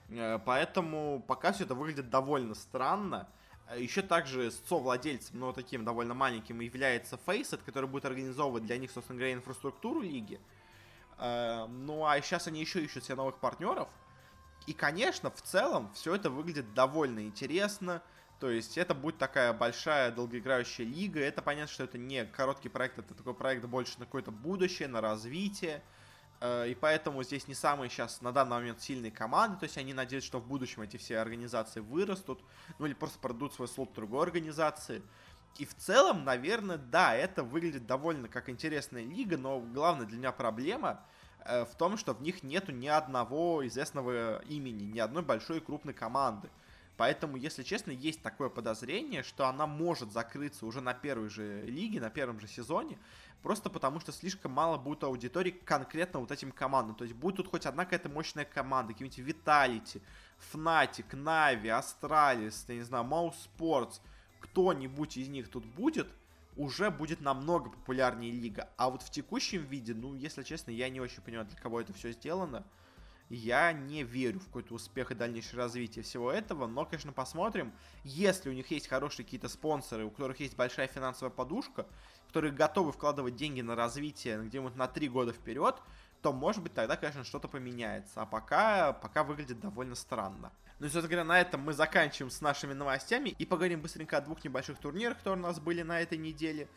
Э, 0.08 0.38
поэтому 0.44 1.22
пока 1.26 1.52
все 1.52 1.64
это 1.64 1.74
выглядит 1.74 2.10
довольно 2.10 2.54
странно. 2.54 3.28
Э, 3.68 3.80
Еще 3.80 4.02
также 4.02 4.50
со-владельцем, 4.50 5.38
но 5.38 5.52
таким 5.52 5.84
довольно 5.84 6.14
маленьким, 6.14 6.60
является 6.60 7.18
Faceit, 7.26 7.60
который 7.64 7.88
будет 7.88 8.04
организовывать 8.04 8.64
для 8.64 8.78
них, 8.78 8.90
собственно 8.90 9.18
говоря, 9.18 9.34
инфраструктуру 9.34 10.00
лиги. 10.00 10.40
Э, 11.18 11.66
ну 11.66 12.06
а 12.06 12.20
сейчас 12.20 12.46
они 12.46 12.60
еще 12.60 12.84
ищут 12.84 13.04
себе 13.04 13.16
новых 13.16 13.38
партнеров. 13.38 13.88
И, 14.66 14.72
конечно, 14.72 15.30
в 15.30 15.40
целом 15.42 15.90
все 15.94 16.14
это 16.14 16.28
выглядит 16.28 16.74
довольно 16.74 17.20
интересно. 17.20 18.02
То 18.40 18.50
есть 18.50 18.76
это 18.76 18.94
будет 18.94 19.16
такая 19.16 19.52
большая 19.52 20.10
долгоиграющая 20.10 20.84
лига. 20.84 21.20
Это 21.20 21.40
понятно, 21.40 21.72
что 21.72 21.84
это 21.84 21.98
не 21.98 22.24
короткий 22.26 22.68
проект, 22.68 22.98
это 22.98 23.14
такой 23.14 23.32
проект 23.32 23.64
больше 23.64 23.98
на 23.98 24.04
какое-то 24.04 24.30
будущее, 24.30 24.88
на 24.88 25.00
развитие. 25.00 25.82
Э, 26.40 26.68
и 26.68 26.74
поэтому 26.74 27.22
здесь 27.22 27.48
не 27.48 27.54
самые 27.54 27.90
сейчас 27.90 28.20
на 28.20 28.32
данный 28.32 28.56
момент 28.56 28.80
сильные 28.80 29.10
команды. 29.10 29.58
То 29.58 29.64
есть 29.64 29.78
они 29.78 29.94
надеются, 29.94 30.28
что 30.28 30.38
в 30.40 30.46
будущем 30.46 30.82
эти 30.82 30.96
все 30.96 31.18
организации 31.18 31.80
вырастут. 31.80 32.40
Ну 32.78 32.86
или 32.86 32.94
просто 32.94 33.18
продадут 33.18 33.54
свой 33.54 33.68
слот 33.68 33.92
другой 33.94 34.24
организации. 34.24 35.02
И 35.58 35.64
в 35.64 35.74
целом, 35.74 36.24
наверное, 36.24 36.76
да, 36.76 37.14
это 37.14 37.42
выглядит 37.42 37.86
довольно 37.86 38.28
как 38.28 38.50
интересная 38.50 39.04
лига, 39.04 39.38
но 39.38 39.58
главная 39.60 40.06
для 40.06 40.18
меня 40.18 40.32
проблема 40.32 41.00
э, 41.44 41.64
в 41.64 41.74
том, 41.76 41.96
что 41.96 42.12
в 42.12 42.20
них 42.20 42.42
нету 42.42 42.72
ни 42.72 42.88
одного 42.88 43.66
известного 43.66 44.42
имени, 44.44 44.84
ни 44.84 44.98
одной 44.98 45.22
большой 45.22 45.60
крупной 45.60 45.94
команды. 45.94 46.50
Поэтому, 46.96 47.36
если 47.36 47.62
честно, 47.62 47.90
есть 47.90 48.22
такое 48.22 48.48
подозрение, 48.48 49.22
что 49.22 49.46
она 49.46 49.66
может 49.66 50.12
закрыться 50.12 50.64
уже 50.64 50.80
на 50.80 50.94
первой 50.94 51.28
же 51.28 51.62
лиге, 51.62 52.00
на 52.00 52.08
первом 52.08 52.40
же 52.40 52.48
сезоне, 52.48 52.98
просто 53.42 53.68
потому 53.68 54.00
что 54.00 54.12
слишком 54.12 54.52
мало 54.52 54.78
будет 54.78 55.04
аудитории 55.04 55.50
конкретно 55.50 56.20
вот 56.20 56.30
этим 56.30 56.52
командам. 56.52 56.96
То 56.96 57.04
есть 57.04 57.14
будет 57.14 57.36
тут 57.36 57.48
хоть 57.48 57.66
одна 57.66 57.84
какая-то 57.84 58.08
мощная 58.08 58.46
команда, 58.46 58.94
какие-нибудь 58.94 59.18
Vitality, 59.18 60.00
Fnatic, 60.52 61.10
Na'Vi, 61.10 61.66
Astralis, 61.66 62.64
я 62.68 62.74
не 62.76 62.82
знаю, 62.82 63.04
Mouse 63.04 63.34
Sports, 63.58 64.00
кто-нибудь 64.40 65.18
из 65.18 65.28
них 65.28 65.50
тут 65.50 65.66
будет, 65.66 66.08
уже 66.56 66.90
будет 66.90 67.20
намного 67.20 67.68
популярнее 67.68 68.32
лига. 68.32 68.70
А 68.78 68.88
вот 68.88 69.02
в 69.02 69.10
текущем 69.10 69.66
виде, 69.66 69.92
ну, 69.92 70.14
если 70.14 70.42
честно, 70.42 70.70
я 70.70 70.88
не 70.88 71.00
очень 71.00 71.22
понимаю, 71.22 71.46
для 71.46 71.58
кого 71.58 71.78
это 71.78 71.92
все 71.92 72.12
сделано 72.12 72.64
я 73.28 73.72
не 73.72 74.02
верю 74.02 74.38
в 74.38 74.46
какой-то 74.46 74.74
успех 74.74 75.10
и 75.10 75.14
дальнейшее 75.14 75.58
развитие 75.58 76.02
всего 76.04 76.30
этого, 76.30 76.66
но, 76.66 76.84
конечно, 76.84 77.12
посмотрим. 77.12 77.72
Если 78.04 78.48
у 78.48 78.52
них 78.52 78.70
есть 78.70 78.88
хорошие 78.88 79.24
какие-то 79.24 79.48
спонсоры, 79.48 80.04
у 80.04 80.10
которых 80.10 80.40
есть 80.40 80.56
большая 80.56 80.86
финансовая 80.86 81.32
подушка, 81.32 81.86
которые 82.28 82.52
готовы 82.52 82.92
вкладывать 82.92 83.36
деньги 83.36 83.62
на 83.62 83.74
развитие 83.74 84.42
где-нибудь 84.42 84.76
на 84.76 84.86
3 84.86 85.08
года 85.08 85.32
вперед, 85.32 85.76
то, 86.22 86.32
может 86.32 86.62
быть, 86.62 86.74
тогда, 86.74 86.96
конечно, 86.96 87.24
что-то 87.24 87.48
поменяется. 87.48 88.22
А 88.22 88.26
пока, 88.26 88.92
пока 88.92 89.24
выглядит 89.24 89.60
довольно 89.60 89.94
странно. 89.94 90.52
Ну 90.78 90.86
и, 90.86 90.90
собственно 90.90 91.08
говоря, 91.08 91.24
на 91.24 91.40
этом 91.40 91.62
мы 91.62 91.72
заканчиваем 91.72 92.30
с 92.30 92.40
нашими 92.40 92.74
новостями 92.74 93.30
и 93.30 93.46
поговорим 93.46 93.80
быстренько 93.80 94.18
о 94.18 94.20
двух 94.20 94.44
небольших 94.44 94.78
турнирах, 94.78 95.18
которые 95.18 95.42
у 95.42 95.46
нас 95.46 95.58
были 95.58 95.82
на 95.82 96.00
этой 96.00 96.18
неделе. 96.18 96.68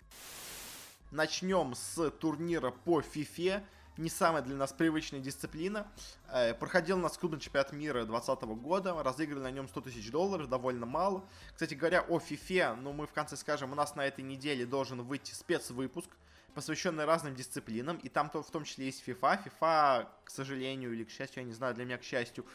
Начнем 1.11 1.73
с 1.75 2.09
турнира 2.11 2.71
по 2.71 3.01
FIFA 3.01 3.63
не 3.99 4.09
самая 4.09 4.41
для 4.41 4.55
нас 4.55 4.71
привычная 4.71 5.19
дисциплина. 5.19 5.85
Э, 6.29 6.53
проходил 6.53 6.97
у 6.97 7.01
нас 7.01 7.17
клубный 7.17 7.39
чемпионат 7.39 7.73
мира 7.73 8.05
2020 8.05 8.43
года, 8.61 9.03
разыграли 9.03 9.41
на 9.41 9.51
нем 9.51 9.67
100 9.67 9.81
тысяч 9.81 10.09
долларов, 10.09 10.47
довольно 10.47 10.85
мало. 10.85 11.25
Кстати 11.53 11.73
говоря, 11.73 12.01
о 12.07 12.17
FIFA, 12.17 12.75
ну 12.75 12.93
мы 12.93 13.07
в 13.07 13.11
конце 13.11 13.35
скажем, 13.35 13.73
у 13.73 13.75
нас 13.75 13.95
на 13.95 14.05
этой 14.05 14.21
неделе 14.21 14.65
должен 14.65 15.01
выйти 15.01 15.33
спецвыпуск, 15.33 16.09
посвященный 16.55 17.03
разным 17.03 17.35
дисциплинам, 17.35 17.97
и 17.97 18.07
там 18.07 18.27
-то, 18.33 18.41
в 18.41 18.49
том 18.49 18.63
числе 18.63 18.85
есть 18.85 19.05
FIFA. 19.05 19.43
FIFA, 19.45 20.07
к 20.23 20.29
сожалению 20.29 20.93
или 20.93 21.03
к 21.03 21.09
счастью, 21.09 21.43
я 21.43 21.47
не 21.47 21.53
знаю, 21.53 21.75
для 21.75 21.83
меня, 21.83 21.97
к 21.97 22.03
счастью, 22.03 22.45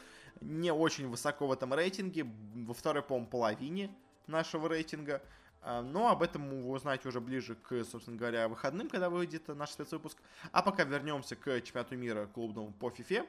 не 0.40 0.72
очень 0.72 1.09
высоко 1.09 1.46
в 1.46 1.52
этом 1.52 1.74
рейтинге, 1.74 2.26
во 2.54 2.72
второй, 2.72 3.02
по-моему, 3.02 3.28
половине 3.28 3.94
нашего 4.26 4.68
рейтинга. 4.68 5.22
А, 5.66 5.81
но 5.83 6.11
об 6.11 6.22
этом 6.22 6.48
вы 6.50 6.70
узнаете 6.70 7.09
уже 7.09 7.20
ближе 7.20 7.55
к, 7.55 7.85
собственно 7.85 8.18
говоря, 8.18 8.48
выходным, 8.48 8.90
когда 8.90 9.09
выйдет 9.09 9.48
наш 9.48 9.70
спецвыпуск. 9.70 10.18
А 10.53 10.62
пока 10.62 10.85
вернемся 10.85 11.37
к 11.37 11.61
чемпионату 11.62 11.96
мира 11.96 12.27
клубному 12.35 12.70
по 12.72 12.90
FIFA. 12.90 13.27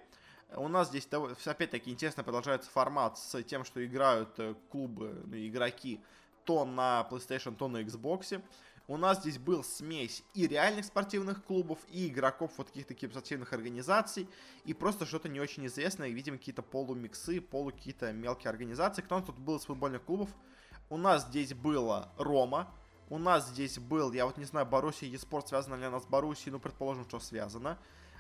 У 0.58 0.68
нас 0.68 0.90
здесь, 0.90 1.08
опять-таки, 1.46 1.90
интересно 1.90 2.24
продолжается 2.24 2.70
формат 2.70 3.18
с 3.18 3.42
тем, 3.44 3.64
что 3.64 3.84
играют 3.84 4.38
э, 4.38 4.54
клубы, 4.70 5.24
ну, 5.26 5.36
игроки 5.38 6.00
то 6.44 6.66
на 6.66 7.08
PlayStation, 7.10 7.56
то 7.56 7.70
на 7.70 7.82
Xbox. 7.82 8.44
У 8.88 8.98
нас 8.98 9.22
здесь 9.22 9.40
был 9.40 9.64
смесь 9.64 10.24
и 10.36 10.46
реальных 10.46 10.86
спортивных 10.86 11.44
клубов, 11.44 11.80
и 11.90 12.08
игроков 12.10 12.52
вот 12.58 12.68
каких-то 12.68 12.94
спортивных 12.94 13.54
организаций, 13.54 14.30
и 14.66 14.74
просто 14.76 15.08
что-то 15.08 15.30
не 15.30 15.40
очень 15.40 15.66
известное, 15.66 16.10
видимо, 16.10 16.38
какие-то 16.38 16.62
полумиксы, 16.62 17.42
полу 17.42 17.72
какие-то 17.72 18.12
мелкие 18.12 18.50
организации. 18.52 19.02
Кто 19.02 19.22
тут 19.22 19.40
был 19.40 19.56
из 19.56 19.64
футбольных 19.64 20.04
клубов? 20.04 20.30
У 20.90 20.98
нас 20.98 21.26
здесь 21.28 21.54
было 21.54 22.10
Рома. 22.18 22.72
У 23.10 23.18
нас 23.18 23.50
здесь 23.50 23.80
был, 23.80 24.12
я 24.14 24.26
вот 24.26 24.38
не 24.38 24.46
знаю, 24.46 24.66
Боруссия 24.66 25.10
eSport 25.10 25.48
связано 25.48 25.76
ли 25.76 25.86
она 25.86 26.00
с 26.00 26.06
Боруссией, 26.06 26.52
ну, 26.52 26.60
предположим, 26.60 27.06
что 27.06 27.20
связано. 27.20 27.78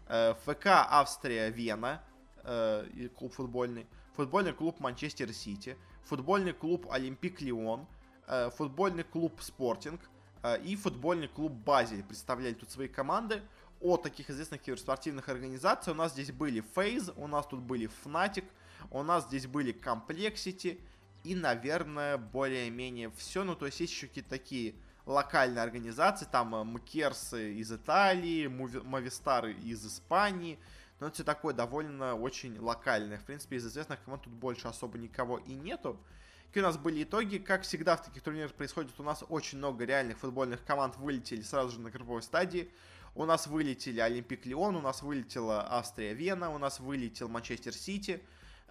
Э, 0.08 0.36
ФК 0.46 0.68
Австрия 0.68 1.50
Вена, 1.50 2.04
э, 2.44 3.10
клуб 3.18 3.34
футбольный. 3.34 3.88
Футбольный 4.16 4.54
клуб 4.54 4.80
Манчестер 4.80 5.34
Сити. 5.34 5.78
Футбольный 6.04 6.54
клуб 6.54 6.88
Олимпик 6.92 7.42
Лион. 7.42 7.88
Э, 8.28 8.50
футбольный 8.52 9.04
клуб 9.04 9.42
Спортинг. 9.42 10.02
И 10.64 10.76
футбольный 10.76 11.28
клуб 11.28 11.52
Базель 11.52 12.04
представляли 12.04 12.54
тут 12.54 12.70
свои 12.70 12.88
команды. 12.88 13.42
От 13.82 14.04
таких 14.04 14.30
известных 14.30 14.62
киберспортивных 14.62 15.28
организаций 15.28 15.92
у 15.92 15.96
нас 15.96 16.12
здесь 16.12 16.32
были 16.32 16.62
Фейз, 16.76 17.12
у 17.16 17.26
нас 17.26 17.48
тут 17.48 17.62
были 17.62 17.90
Fnatic, 18.04 18.46
у 18.92 19.02
нас 19.02 19.26
здесь 19.26 19.48
были 19.48 19.74
Complexity, 19.74 20.80
и, 21.26 21.36
наверное, 21.36 22.18
более-менее 22.18 23.12
все. 23.18 23.44
Ну, 23.44 23.56
то 23.56 23.66
есть 23.66 23.80
есть 23.80 23.94
еще 23.94 24.08
какие-то 24.08 24.30
такие 24.30 24.76
локальные 25.06 25.62
организации, 25.62 26.28
там 26.32 26.56
э, 26.56 26.64
Мкерсы 26.64 27.56
из 27.56 27.72
Италии, 27.72 28.48
Мовистары 28.48 29.54
из 29.54 29.86
Испании, 29.86 30.60
но 31.00 31.08
это 31.08 31.16
все 31.16 31.24
такое 31.24 31.54
довольно 31.54 32.16
очень 32.16 32.60
локальное. 32.60 33.18
В 33.18 33.24
принципе, 33.24 33.58
из 33.58 33.68
известных 33.68 34.04
команд 34.04 34.24
тут 34.24 34.34
больше 34.34 34.68
особо 34.68 34.98
никого 34.98 35.40
и 35.40 35.54
нету. 35.54 36.00
Какие 36.48 36.64
у 36.64 36.68
нас 36.68 36.78
были 36.78 37.04
итоги? 37.04 37.38
Как 37.38 37.64
всегда 37.64 37.98
в 37.98 38.06
таких 38.06 38.24
турнирах 38.24 38.54
происходит, 38.54 38.92
у 38.98 39.04
нас 39.04 39.24
очень 39.28 39.58
много 39.58 39.84
реальных 39.84 40.18
футбольных 40.20 40.64
команд 40.64 40.96
вылетели 40.98 41.42
сразу 41.42 41.72
же 41.72 41.82
на 41.82 41.90
групповой 41.92 42.22
стадии. 42.22 42.72
У 43.14 43.26
нас 43.26 43.48
вылетели 43.48 44.00
Олимпик 44.00 44.46
Лион, 44.46 44.76
у 44.76 44.82
нас 44.82 45.02
вылетела 45.02 45.68
Австрия 45.70 46.14
Вена, 46.14 46.50
у 46.52 46.58
нас 46.58 46.80
вылетел 46.80 47.28
Манчестер 47.28 47.74
Сити. 47.74 48.22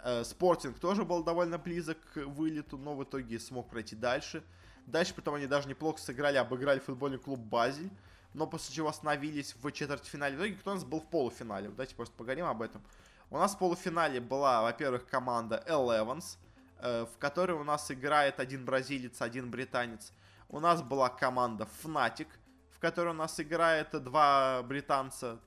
Э, 0.02 0.24
Спортинг 0.24 0.78
тоже 0.78 1.04
был 1.04 1.22
довольно 1.22 1.58
близок 1.58 1.98
к 2.12 2.16
вылету, 2.16 2.78
но 2.78 2.94
в 2.94 3.04
итоге 3.04 3.38
смог 3.38 3.68
пройти 3.68 3.96
дальше. 3.96 4.42
Дальше 4.86 5.14
потом 5.14 5.34
они 5.34 5.46
даже 5.46 5.68
неплохо 5.68 6.00
сыграли, 6.00 6.36
обыграли 6.36 6.78
футбольный 6.78 7.18
клуб 7.18 7.40
Базель, 7.40 7.90
но 8.34 8.46
после 8.46 8.74
чего 8.74 8.88
остановились 8.88 9.54
в 9.54 9.70
четвертьфинале. 9.70 10.36
В 10.36 10.40
итоге 10.40 10.54
кто 10.56 10.72
у 10.72 10.74
нас 10.74 10.84
был 10.84 11.00
в 11.00 11.06
полуфинале? 11.06 11.68
Давайте 11.68 11.94
просто 11.94 12.14
поговорим 12.16 12.46
об 12.46 12.60
этом. 12.60 12.82
У 13.30 13.38
нас 13.38 13.54
в 13.54 13.58
полуфинале 13.58 14.20
была, 14.20 14.62
во-первых, 14.62 15.06
команда 15.06 15.64
Elevens, 15.66 16.36
э, 16.78 17.06
в 17.06 17.18
которой 17.18 17.52
у 17.52 17.64
нас 17.64 17.90
играет 17.90 18.40
один 18.40 18.64
бразилец, 18.64 19.22
один 19.22 19.50
британец. 19.50 20.12
У 20.48 20.60
нас 20.60 20.82
была 20.82 21.08
команда 21.08 21.66
Fnatic, 21.82 22.28
в 22.70 22.78
которой 22.78 23.08
у 23.08 23.14
нас 23.14 23.40
играет 23.40 23.90
два 24.02 24.62
британца. 24.62 25.40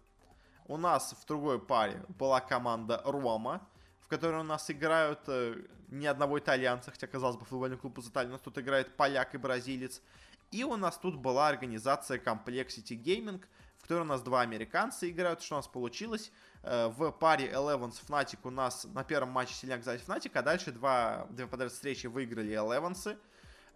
У 0.66 0.78
нас 0.78 1.14
в 1.14 1.26
другой 1.28 1.60
паре 1.60 2.04
была 2.10 2.42
команда 2.42 3.02
Рома, 3.06 3.62
в 4.08 4.10
которой 4.10 4.40
у 4.40 4.44
нас 4.44 4.72
играют 4.72 5.20
э, 5.28 5.66
ни 5.90 6.06
одного 6.06 6.40
итальянца, 6.40 6.92
хотя, 6.92 7.08
казалось 7.08 7.36
бы, 7.36 7.44
футбольный 7.44 7.76
клуб 7.76 7.98
из 7.98 8.08
Италии, 8.08 8.30
у 8.30 8.32
нас 8.32 8.42
тут 8.42 8.58
играет 8.58 8.96
поляк 8.96 9.36
и 9.36 9.38
бразилец. 9.38 10.02
И 10.50 10.64
у 10.64 10.78
нас 10.78 10.98
тут 10.98 11.18
была 11.18 11.50
организация 11.50 12.18
Complexity 12.18 12.96
Gaming, 12.96 13.44
в 13.78 13.82
которой 13.82 14.04
у 14.04 14.06
нас 14.06 14.22
два 14.22 14.40
американца 14.40 15.10
играют. 15.10 15.42
Что 15.42 15.56
у 15.56 15.58
нас 15.58 15.68
получилось? 15.68 16.32
Э, 16.64 16.88
в 16.88 17.12
паре 17.12 17.52
Elevens 17.52 18.02
Fnatic 18.08 18.40
у 18.44 18.50
нас 18.50 18.86
на 18.86 19.04
первом 19.04 19.32
матче 19.32 19.54
сильняк 19.54 19.84
сзади 19.84 20.02
Fnatic, 20.02 20.32
а 20.36 20.42
дальше 20.42 20.72
два, 20.72 21.28
две 21.32 21.46
подряд 21.46 21.74
встречи 21.74 22.08
выиграли 22.08 22.54
Elevens. 22.54 23.18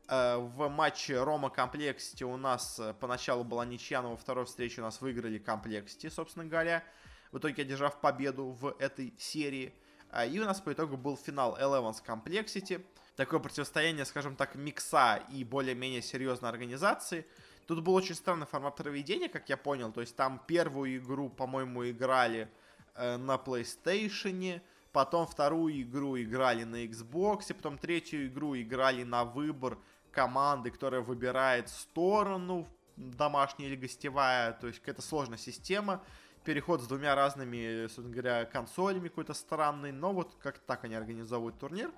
Э, 0.08 0.38
в 0.38 0.70
матче 0.70 1.22
Рома 1.22 1.52
Complexity 1.54 2.24
у 2.24 2.38
нас 2.38 2.80
э, 2.80 2.94
поначалу 3.02 3.44
была 3.44 3.66
ничья, 3.66 4.02
но 4.02 4.12
во 4.12 4.16
второй 4.16 4.46
встрече 4.46 4.80
у 4.80 4.86
нас 4.86 5.02
выиграли 5.02 5.42
Complexity, 5.42 6.10
собственно 6.10 6.46
говоря. 6.46 6.86
В 7.34 7.38
итоге 7.38 7.64
одержав 7.64 8.00
победу 8.00 8.52
в 8.52 8.78
этой 8.80 9.14
серии. 9.18 9.74
А, 10.12 10.26
и 10.26 10.40
у 10.40 10.46
нас 10.46 10.60
по 10.60 10.74
итогу 10.74 10.98
был 10.98 11.18
финал 11.18 11.58
Elevens 11.58 12.04
Complexity. 12.06 12.84
Такое 13.16 13.40
противостояние, 13.40 14.06
скажем 14.06 14.36
так, 14.36 14.56
микса 14.56 15.24
и 15.30 15.44
более-менее 15.44 16.02
серьезной 16.02 16.50
организации. 16.50 17.26
Тут 17.66 17.82
был 17.82 17.94
очень 17.94 18.16
странный 18.16 18.46
формат 18.46 18.76
проведения, 18.76 19.30
как 19.30 19.48
я 19.48 19.56
понял. 19.56 19.92
То 19.92 20.02
есть 20.02 20.16
там 20.16 20.42
первую 20.48 20.98
игру, 20.98 21.30
по-моему, 21.30 21.90
играли 21.90 22.50
э, 22.96 23.16
на 23.16 23.36
PlayStation, 23.36 24.62
потом 24.92 25.26
вторую 25.28 25.82
игру 25.82 26.20
играли 26.20 26.66
на 26.66 26.84
Xbox, 26.86 27.54
потом 27.54 27.78
третью 27.78 28.28
игру 28.28 28.56
играли 28.58 29.04
на 29.04 29.24
выбор 29.24 29.78
команды, 30.12 30.72
которая 30.72 31.02
выбирает 31.02 31.70
сторону, 31.70 32.68
домашняя 32.98 33.70
или 33.70 33.78
гостевая, 33.78 34.52
то 34.52 34.68
есть 34.68 34.80
какая-то 34.80 35.02
сложная 35.02 35.38
система, 35.38 36.04
переход 36.44 36.82
с 36.82 36.88
двумя 36.88 37.16
разными, 37.16 37.84
собственно 37.88 38.10
говоря, 38.10 38.46
консолями 38.46 39.08
какой-то 39.08 39.34
странный, 39.34 39.92
но 39.92 40.14
вот 40.14 40.36
как 40.42 40.60
так 40.60 40.84
они 40.84 40.96
организовывают 40.96 41.60
турнир. 41.60 41.92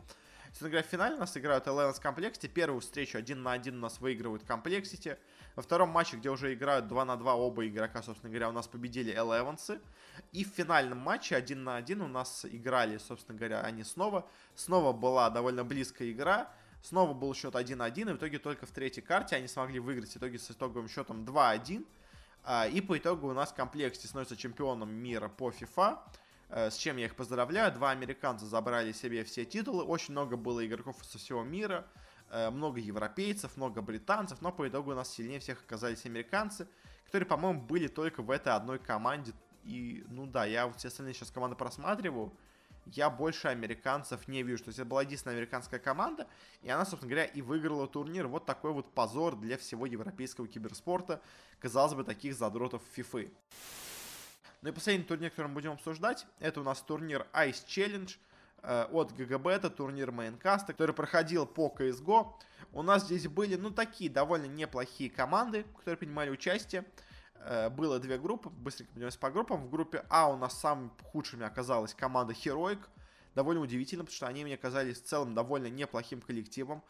Собственно 0.47 0.69
говоря, 0.69 0.87
в 0.87 0.91
финале 0.91 1.15
нас 1.15 1.35
играют 1.35 1.65
с 1.65 1.67
Complexity. 1.99 2.47
Первую 2.47 2.81
встречу 2.81 3.17
один 3.17 3.41
на 3.41 3.53
один 3.53 3.77
у 3.77 3.79
нас 3.79 3.99
выигрывают 3.99 4.43
Complexity. 4.43 5.17
Во 5.55 5.63
втором 5.63 5.89
матче, 5.89 6.17
где 6.17 6.29
уже 6.29 6.53
играют 6.53 6.87
2 6.87 7.05
на 7.05 7.15
2 7.15 7.35
оба 7.35 7.67
игрока, 7.67 8.03
собственно 8.03 8.29
говоря, 8.29 8.49
у 8.49 8.51
нас 8.51 8.67
победили 8.67 9.11
Elevenсы. 9.15 9.81
И 10.31 10.45
в 10.45 10.49
финальном 10.49 10.99
матче 10.99 11.35
один 11.35 11.63
на 11.63 11.77
один 11.77 12.01
у 12.01 12.07
нас 12.07 12.45
играли, 12.45 12.99
собственно 12.99 13.35
говоря, 13.35 13.61
они 13.61 13.83
снова. 13.83 14.29
Снова 14.53 14.93
была 14.93 15.31
довольно 15.31 15.63
близкая 15.63 16.11
игра. 16.11 16.51
Снова 16.83 17.13
был 17.13 17.33
счет 17.33 17.55
1-1, 17.55 18.01
и 18.01 18.13
в 18.13 18.17
итоге 18.17 18.37
только 18.37 18.67
в 18.67 18.71
третьей 18.71 19.01
карте 19.01 19.35
они 19.35 19.47
смогли 19.47 19.79
выиграть 19.79 20.11
в 20.11 20.17
итоге 20.17 20.37
с 20.37 20.51
итоговым 20.51 20.87
счетом 20.87 21.23
2-1. 21.23 21.83
А, 22.43 22.67
и 22.67 22.81
по 22.81 22.97
итогу 22.97 23.29
у 23.29 23.33
нас 23.33 23.51
в 23.51 23.55
комплекте 23.55 24.07
становится 24.07 24.35
чемпионом 24.35 24.91
мира 24.93 25.29
по 25.29 25.49
FIFA. 25.49 25.99
Э, 26.55 26.69
с 26.69 26.75
чем 26.75 26.97
я 26.97 27.05
их 27.05 27.15
поздравляю. 27.15 27.73
Два 27.73 27.89
американца 27.91 28.45
забрали 28.45 28.91
себе 28.91 29.23
все 29.23 29.43
титулы. 29.43 29.83
Очень 29.83 30.11
много 30.11 30.37
было 30.37 30.65
игроков 30.65 30.97
со 31.01 31.17
всего 31.17 31.43
мира. 31.43 31.87
Э, 32.29 32.51
много 32.51 32.79
европейцев, 32.79 33.57
много 33.57 33.81
британцев. 33.81 34.41
Но 34.41 34.51
по 34.51 34.67
итогу 34.67 34.91
у 34.91 34.95
нас 34.95 35.11
сильнее 35.11 35.39
всех 35.39 35.61
оказались 35.61 36.05
американцы, 36.05 36.67
которые, 37.05 37.25
по-моему, 37.25 37.61
были 37.61 37.87
только 37.87 38.21
в 38.21 38.29
этой 38.29 38.53
одной 38.53 38.77
команде. 38.77 39.33
И, 39.63 40.05
ну 40.09 40.27
да, 40.27 40.45
я 40.45 40.67
вот 40.67 40.77
все 40.77 40.89
остальные 40.89 41.15
сейчас 41.15 41.31
команды 41.31 41.55
просматриваю 41.55 42.31
я 42.85 43.09
больше 43.09 43.47
американцев 43.47 44.27
не 44.27 44.43
вижу. 44.43 44.63
То 44.63 44.69
есть 44.69 44.79
это 44.79 44.87
была 44.87 45.03
единственная 45.03 45.37
американская 45.37 45.79
команда, 45.79 46.27
и 46.61 46.69
она, 46.69 46.85
собственно 46.85 47.11
говоря, 47.11 47.25
и 47.25 47.41
выиграла 47.41 47.87
турнир. 47.87 48.27
Вот 48.27 48.45
такой 48.45 48.71
вот 48.71 48.93
позор 48.93 49.35
для 49.35 49.57
всего 49.57 49.85
европейского 49.85 50.47
киберспорта. 50.47 51.21
Казалось 51.59 51.93
бы, 51.93 52.03
таких 52.03 52.35
задротов 52.35 52.81
FIFA. 52.95 53.31
Ну 54.61 54.69
и 54.69 54.71
последний 54.71 55.03
турнир, 55.03 55.29
который 55.29 55.47
мы 55.47 55.55
будем 55.55 55.71
обсуждать, 55.73 56.25
это 56.39 56.61
у 56.61 56.63
нас 56.63 56.81
турнир 56.81 57.27
Ice 57.33 57.65
Challenge 57.65 58.17
э, 58.61 58.87
от 58.91 59.11
GGBet, 59.13 59.51
это 59.51 59.69
турнир 59.69 60.11
Maincast 60.11 60.55
-а, 60.55 60.71
который 60.71 60.95
проходил 60.95 61.45
по 61.45 61.73
CSGO. 61.77 62.33
У 62.71 62.81
нас 62.81 63.03
здесь 63.03 63.27
были, 63.27 63.55
ну, 63.55 63.71
такие 63.71 64.09
довольно 64.09 64.45
неплохие 64.45 65.09
команды, 65.09 65.65
которые 65.77 65.97
принимали 65.97 66.29
участие. 66.29 66.85
Э, 67.45 67.69
было 67.69 67.99
две 67.99 68.17
группы, 68.17 68.49
быстренько 68.49 68.93
пройдемся 68.93 69.19
по 69.19 69.29
группам. 69.29 69.65
В 69.65 69.69
группе 69.69 70.05
А 70.09 70.29
у 70.29 70.37
нас 70.37 70.59
самыми 70.59 70.91
худшими 71.03 71.45
оказалась 71.45 71.93
команда 71.93 72.33
Heroic. 72.33 72.79
Довольно 73.35 73.61
удивительно, 73.61 74.03
потому 74.03 74.15
что 74.15 74.27
они 74.27 74.43
мне 74.43 74.57
казались 74.57 75.01
в 75.01 75.05
целом 75.05 75.33
довольно 75.33 75.67
неплохим 75.67 76.21
коллективом. 76.21 76.83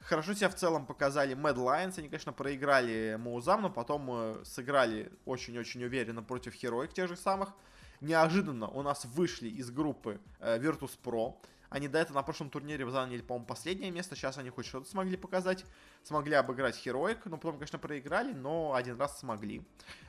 Хорошо 0.00 0.32
себя 0.32 0.48
в 0.48 0.54
целом 0.54 0.86
показали 0.86 1.36
Mad 1.36 1.56
Lions. 1.56 1.98
Они, 1.98 2.08
конечно, 2.08 2.32
проиграли 2.32 3.16
Маузам, 3.18 3.62
но 3.62 3.70
потом 3.70 4.08
э, 4.10 4.44
сыграли 4.44 5.12
очень-очень 5.24 5.82
уверенно 5.84 6.22
против 6.22 6.54
Heroic 6.54 6.92
тех 6.92 7.08
же 7.08 7.16
самых. 7.16 7.52
Неожиданно 8.00 8.68
у 8.68 8.82
нас 8.82 9.04
вышли 9.04 9.48
из 9.48 9.70
группы 9.70 10.20
э, 10.38 10.58
Virtus 10.58 10.96
Pro. 11.02 11.34
Они 11.70 11.86
до 11.86 11.98
этого 11.98 12.16
на 12.16 12.22
прошлом 12.22 12.48
турнире 12.50 12.88
заняли, 12.90 13.20
по-моему, 13.20 13.46
последнее 13.46 13.90
место. 13.90 14.16
Сейчас 14.16 14.38
они 14.38 14.50
хоть 14.50 14.66
что-то 14.66 14.88
смогли 14.88 15.16
показать. 15.16 15.64
Смогли 16.02 16.34
обыграть 16.34 16.80
Heroic. 16.86 17.20
Ну, 17.26 17.36
потом, 17.36 17.54
конечно, 17.54 17.78
проиграли, 17.78 18.32
но 18.32 18.74
один 18.74 18.98
раз 18.98 19.18
смогли. 19.18 19.66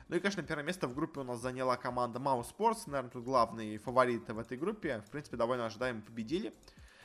Ну 0.08 0.16
и, 0.16 0.20
конечно, 0.20 0.42
первое 0.42 0.64
место 0.64 0.88
в 0.88 0.94
группе 0.94 1.20
у 1.20 1.24
нас 1.24 1.40
заняла 1.40 1.76
команда 1.76 2.18
Mouse 2.18 2.46
Sports. 2.56 2.84
Наверное, 2.86 3.10
тут 3.10 3.24
главные 3.24 3.78
фавориты 3.78 4.32
в 4.32 4.38
этой 4.38 4.56
группе. 4.56 5.02
В 5.06 5.10
принципе, 5.10 5.36
довольно 5.36 5.66
ожидаемо 5.66 6.00
победили. 6.00 6.54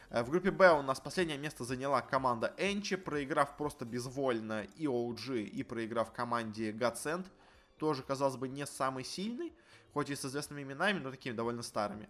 Э, 0.10 0.24
в 0.24 0.30
группе 0.30 0.52
Б 0.52 0.72
у 0.72 0.82
нас 0.82 1.00
последнее 1.00 1.38
место 1.38 1.64
заняла 1.64 2.02
команда 2.02 2.54
Энчи, 2.58 2.96
проиграв 2.96 3.58
просто 3.58 3.84
безвольно 3.86 4.64
и 4.78 4.86
OG, 4.86 5.44
и 5.44 5.64
проиграв 5.64 6.14
команде 6.14 6.72
Godsend. 6.72 7.26
Тоже, 7.78 8.04
казалось 8.04 8.38
бы, 8.38 8.48
не 8.48 8.66
самый 8.66 9.04
сильный, 9.04 9.52
хоть 9.94 10.10
и 10.10 10.16
с 10.16 10.24
известными 10.24 10.64
именами, 10.64 11.00
но 11.00 11.12
такими 11.12 11.34
довольно 11.34 11.62
старыми. 11.62 12.08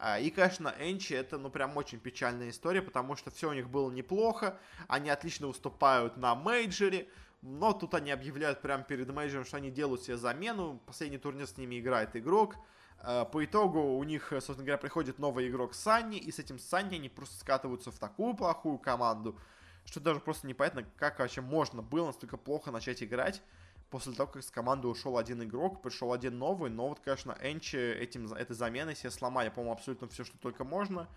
А, 0.00 0.20
и, 0.20 0.30
конечно, 0.30 0.72
Энчи 0.78 1.12
это, 1.12 1.38
ну, 1.38 1.50
прям 1.50 1.76
очень 1.76 1.98
печальная 1.98 2.50
история, 2.50 2.82
потому 2.82 3.16
что 3.16 3.32
все 3.32 3.50
у 3.50 3.52
них 3.52 3.68
было 3.68 3.90
неплохо, 3.90 4.56
они 4.86 5.10
отлично 5.10 5.48
выступают 5.48 6.16
на 6.16 6.36
мейджоре, 6.36 7.08
но 7.42 7.72
тут 7.72 7.94
они 7.94 8.12
объявляют 8.12 8.62
прямо 8.62 8.84
перед 8.84 9.10
мейджором, 9.10 9.44
что 9.44 9.56
они 9.56 9.72
делают 9.72 10.02
себе 10.02 10.16
замену, 10.16 10.80
последний 10.86 11.18
турнир 11.18 11.48
с 11.48 11.56
ними 11.56 11.80
играет 11.80 12.14
игрок, 12.14 12.54
а, 13.00 13.24
по 13.24 13.44
итогу 13.44 13.80
у 13.98 14.04
них, 14.04 14.28
собственно 14.30 14.58
говоря, 14.58 14.78
приходит 14.78 15.18
новый 15.18 15.48
игрок 15.48 15.74
Санни, 15.74 16.18
и 16.18 16.30
с 16.30 16.38
этим 16.38 16.60
Санни 16.60 16.94
они 16.94 17.08
просто 17.08 17.36
скатываются 17.40 17.90
в 17.90 17.98
такую 17.98 18.34
плохую 18.34 18.78
команду, 18.78 19.36
что 19.84 19.98
даже 19.98 20.20
просто 20.20 20.46
непонятно, 20.46 20.84
как 20.96 21.18
вообще 21.18 21.40
можно 21.40 21.82
было 21.82 22.06
настолько 22.06 22.36
плохо 22.36 22.70
начать 22.70 23.02
играть 23.02 23.42
после 23.90 24.12
того, 24.12 24.30
как 24.30 24.42
с 24.42 24.50
команды 24.50 24.88
ушел 24.88 25.18
один 25.18 25.42
игрок, 25.42 25.82
пришел 25.82 26.12
один 26.12 26.38
новый, 26.38 26.70
но 26.70 26.88
вот, 26.88 27.00
конечно, 27.00 27.36
Энчи 27.42 27.76
этим, 27.76 28.32
этой 28.32 28.54
заменой 28.54 28.94
себе 28.94 29.10
сломали, 29.10 29.48
по-моему, 29.48 29.72
абсолютно 29.72 30.08
все, 30.08 30.24
что 30.24 30.36
только 30.38 30.64
можно, 30.64 31.08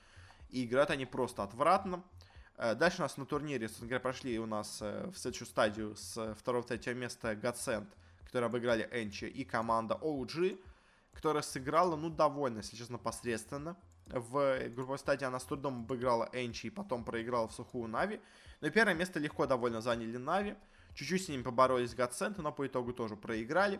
и 0.49 0.65
играют 0.65 0.89
они 0.91 1.05
просто 1.05 1.43
отвратно. 1.43 2.03
Э, 2.57 2.75
дальше 2.75 2.99
у 2.99 3.01
нас 3.01 3.17
на 3.17 3.25
турнире, 3.25 3.67
собственно 3.67 3.89
говоря, 3.89 4.01
прошли 4.01 4.39
у 4.39 4.45
нас 4.45 4.79
э, 4.81 5.09
в 5.13 5.17
следующую 5.17 5.47
стадию 5.47 5.95
с 5.95 6.35
второго-третьего 6.35 6.93
места 6.93 7.33
Godsend, 7.33 7.87
которые 8.25 8.47
обыграли 8.47 8.87
Энчи, 8.91 9.25
и 9.25 9.43
команда 9.43 9.97
OG, 10.01 10.61
которая 11.13 11.43
сыграла, 11.43 11.95
ну, 11.95 12.09
довольно, 12.09 12.59
если 12.59 12.75
честно, 12.75 12.97
посредственно. 12.97 13.75
В 14.07 14.69
групповой 14.69 14.99
стадии 14.99 15.25
она 15.25 15.39
с 15.39 15.43
трудом 15.43 15.81
обыграла 15.81 16.29
Энчи 16.33 16.67
и 16.67 16.69
потом 16.69 17.03
проиграла 17.03 17.47
в 17.47 17.53
сухую 17.53 17.87
Нави. 17.87 18.19
Но 18.59 18.69
первое 18.69 18.93
место 18.93 19.19
легко 19.19 19.45
довольно 19.45 19.81
заняли 19.81 20.17
Нави. 20.17 20.55
Чуть-чуть 20.93 21.25
с 21.25 21.29
ними 21.29 21.41
поборолись 21.41 21.95
Гадценты, 21.95 22.41
но 22.41 22.51
по 22.51 22.67
итогу 22.67 22.93
тоже 22.93 23.15
проиграли. 23.15 23.79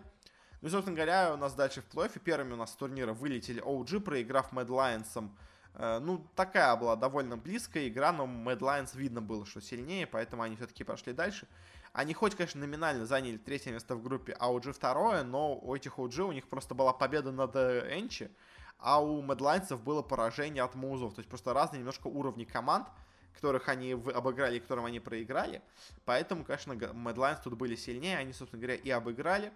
Ну 0.61 0.67
и, 0.67 0.71
собственно 0.71 0.95
говоря, 0.95 1.33
у 1.33 1.37
нас 1.37 1.53
дальше 1.53 1.81
в 1.81 1.95
плей-оффе 1.95 2.19
первыми 2.19 2.53
у 2.53 2.55
нас 2.55 2.71
с 2.71 2.75
турнира 2.75 3.13
вылетели 3.13 3.61
OG, 3.63 3.99
проиграв 4.01 4.53
Mad 4.53 4.67
Lions. 4.67 5.29
Э, 5.73 5.99
ну, 5.99 6.27
такая 6.35 6.75
была 6.75 6.95
довольно 6.95 7.35
близкая 7.35 7.87
игра, 7.87 8.11
но 8.11 8.25
Mad 8.25 8.59
Lions 8.59 8.95
видно 8.95 9.21
было, 9.21 9.45
что 9.45 9.59
сильнее, 9.59 10.05
поэтому 10.05 10.43
они 10.43 10.55
все-таки 10.55 10.83
пошли 10.83 11.13
дальше. 11.13 11.47
Они 11.93 12.13
хоть, 12.13 12.35
конечно, 12.35 12.61
номинально 12.61 13.05
заняли 13.05 13.37
третье 13.37 13.71
место 13.71 13.95
в 13.95 14.03
группе, 14.03 14.35
а 14.39 14.51
OG 14.51 14.73
второе, 14.73 15.23
но 15.23 15.55
у 15.55 15.75
этих 15.75 15.97
OG 15.97 16.21
у 16.21 16.31
них 16.31 16.47
просто 16.47 16.75
была 16.75 16.93
победа 16.93 17.31
над 17.31 17.55
Энчи, 17.55 18.31
а 18.77 19.01
у 19.01 19.21
Lions 19.23 19.75
было 19.77 20.01
поражение 20.01 20.63
от 20.63 20.75
Музов. 20.75 21.15
То 21.15 21.19
есть 21.19 21.29
просто 21.29 21.53
разные 21.53 21.79
немножко 21.79 22.07
уровни 22.07 22.45
команд 22.45 22.87
которых 23.33 23.69
они 23.69 23.93
обыграли 23.93 24.57
и 24.57 24.59
которым 24.59 24.85
они 24.85 24.99
проиграли. 24.99 25.61
Поэтому, 26.05 26.43
конечно, 26.43 26.73
Mad 26.73 27.15
Lions 27.15 27.39
тут 27.43 27.53
были 27.55 27.75
сильнее, 27.75 28.17
они, 28.17 28.33
собственно 28.33 28.61
говоря, 28.61 28.75
и 28.75 28.89
обыграли. 28.89 29.51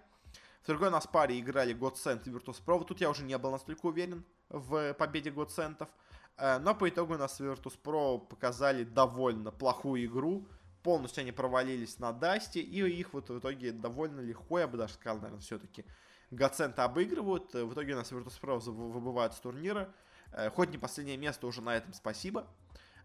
В 0.66 0.66
другой 0.66 0.90
нас 0.90 1.06
паре 1.06 1.38
играли 1.38 1.76
Godsend 1.76 2.22
и 2.24 2.30
Virtus.pro. 2.30 2.84
Тут 2.84 3.00
я 3.00 3.08
уже 3.08 3.22
не 3.22 3.38
был 3.38 3.52
настолько 3.52 3.86
уверен 3.86 4.24
в 4.48 4.94
победе 4.94 5.30
Godsendов. 5.30 5.88
Э, 6.36 6.58
но 6.58 6.74
по 6.74 6.88
итогу 6.88 7.14
у 7.14 7.18
нас 7.18 7.40
Virtus.pro 7.40 8.18
показали 8.26 8.82
довольно 8.82 9.52
плохую 9.52 10.04
игру. 10.06 10.44
Полностью 10.82 11.22
они 11.22 11.30
провалились 11.30 12.00
на 12.00 12.12
Dust 12.12 12.39
-е. 12.39 12.60
И 12.60 12.84
их 12.84 13.12
вот 13.12 13.30
в 13.30 13.38
итоге 13.38 13.70
довольно 13.70 14.20
легко, 14.20 14.58
я 14.58 14.66
бы 14.66 14.76
даже 14.76 14.94
сказал, 14.94 15.18
наверное, 15.18 15.40
все-таки 15.40 15.84
Godsend 16.32 16.74
обыгрывают. 16.74 17.54
В 17.54 17.72
итоге 17.72 17.92
у 17.92 17.96
нас 17.98 18.10
Virtus.pro 18.10 18.58
выбывают 18.58 19.34
с 19.34 19.38
турнира. 19.38 19.94
Э, 20.32 20.50
хоть 20.50 20.70
не 20.70 20.78
последнее 20.78 21.16
место 21.16 21.46
уже 21.46 21.62
на 21.62 21.76
этом 21.76 21.92
спасибо. 21.92 22.44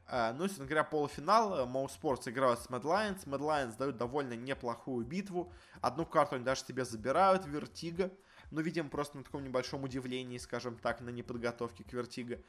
А, 0.08 0.34
ну, 0.34 0.44
собственно 0.44 0.68
говоря, 0.68 0.84
полуфинал. 0.84 1.66
Mousesports 1.68 2.28
играют 2.28 2.60
с 2.60 2.68
Mad 2.68 2.82
Lions. 2.82 3.26
Mad 3.26 3.40
Lions 3.40 3.78
дают 3.78 3.98
довольно 3.98 4.34
неплохую 4.34 5.06
битву. 5.06 5.54
Одну 5.82 6.06
карту 6.06 6.36
они 6.36 6.44
даже 6.44 6.62
себе 6.62 6.86
забирают, 6.86 7.46
Vertigo. 7.46 8.12
Ну, 8.52 8.60
видимо, 8.60 8.90
просто 8.90 9.18
на 9.18 9.24
таком 9.24 9.44
небольшом 9.44 9.84
удивлении, 9.84 10.38
скажем 10.38 10.78
так, 10.78 11.00
на 11.00 11.10
неподготовке 11.10 11.86
к 11.86 11.94
Vertigo. 11.94 12.40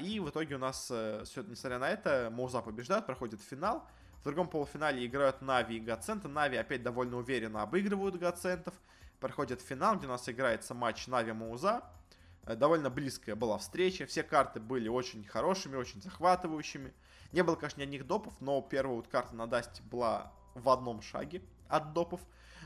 И 0.00 0.20
в 0.20 0.30
итоге 0.30 0.54
у 0.54 0.58
нас, 0.58 0.88
э, 0.92 1.24
все, 1.24 1.42
несмотря 1.42 1.80
на 1.80 1.90
это, 1.90 2.30
Моуза 2.30 2.62
побеждает, 2.62 3.06
проходит 3.06 3.40
финал. 3.40 3.84
В 4.20 4.24
другом 4.24 4.48
полуфинале 4.48 5.04
играют 5.04 5.42
Нави 5.42 5.78
и 5.78 5.80
Godsent. 5.80 6.28
Нави 6.28 6.56
опять 6.56 6.84
довольно 6.84 7.16
уверенно 7.16 7.62
обыгрывают 7.62 8.16
Godsent 8.16 8.53
-ов. 8.53 8.74
Проходит 9.18 9.60
финал, 9.60 9.96
где 9.96 10.06
у 10.06 10.10
нас 10.10 10.28
играется 10.28 10.74
матч 10.74 11.08
Нави-Мауза. 11.08 11.82
Э, 12.44 12.56
довольно 12.56 12.90
близкая 12.90 13.36
была 13.36 13.58
встреча. 13.58 14.06
Все 14.06 14.22
карты 14.22 14.60
были 14.60 14.88
очень 14.88 15.24
хорошими, 15.24 15.76
очень 15.76 16.00
захватывающими. 16.02 16.92
Не 17.32 17.42
было, 17.42 17.56
конечно, 17.56 17.80
ни 17.80 17.84
одних 17.84 18.06
допов, 18.06 18.34
но 18.40 18.60
первая 18.60 18.96
вот 18.96 19.08
карта 19.08 19.34
на 19.34 19.46
Dust 19.46 19.70
-е 19.70 19.82
была 19.84 20.32
в 20.54 20.68
одном 20.68 21.02
шаге 21.02 21.42
от 21.68 21.92
допов. 21.92 22.20